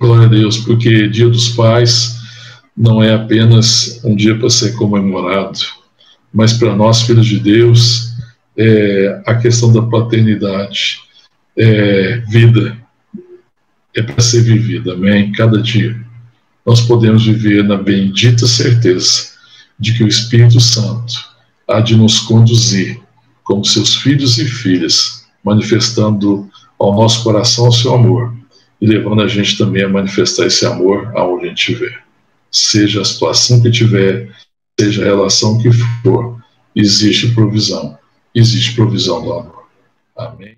[0.01, 2.17] Glória a Deus, porque Dia dos Pais
[2.77, 5.59] não é apenas um dia para ser comemorado,
[6.33, 8.13] mas para nós, filhos de Deus,
[8.57, 11.01] é a questão da paternidade,
[11.57, 12.77] é vida,
[13.95, 15.33] é para ser vivida, amém?
[15.33, 15.99] Cada dia
[16.65, 19.36] nós podemos viver na bendita certeza
[19.79, 21.15] de que o Espírito Santo
[21.69, 23.01] há de nos conduzir
[23.43, 26.49] como seus filhos e filhas, manifestando
[26.79, 28.35] ao nosso coração o seu amor
[28.81, 32.05] e levando a gente também a manifestar esse amor aonde a gente estiver.
[32.51, 34.31] Seja a situação que tiver,
[34.79, 35.71] seja a relação que
[36.03, 36.43] for,
[36.75, 37.99] existe provisão.
[38.35, 39.65] Existe provisão do amor.
[40.17, 40.55] Amém.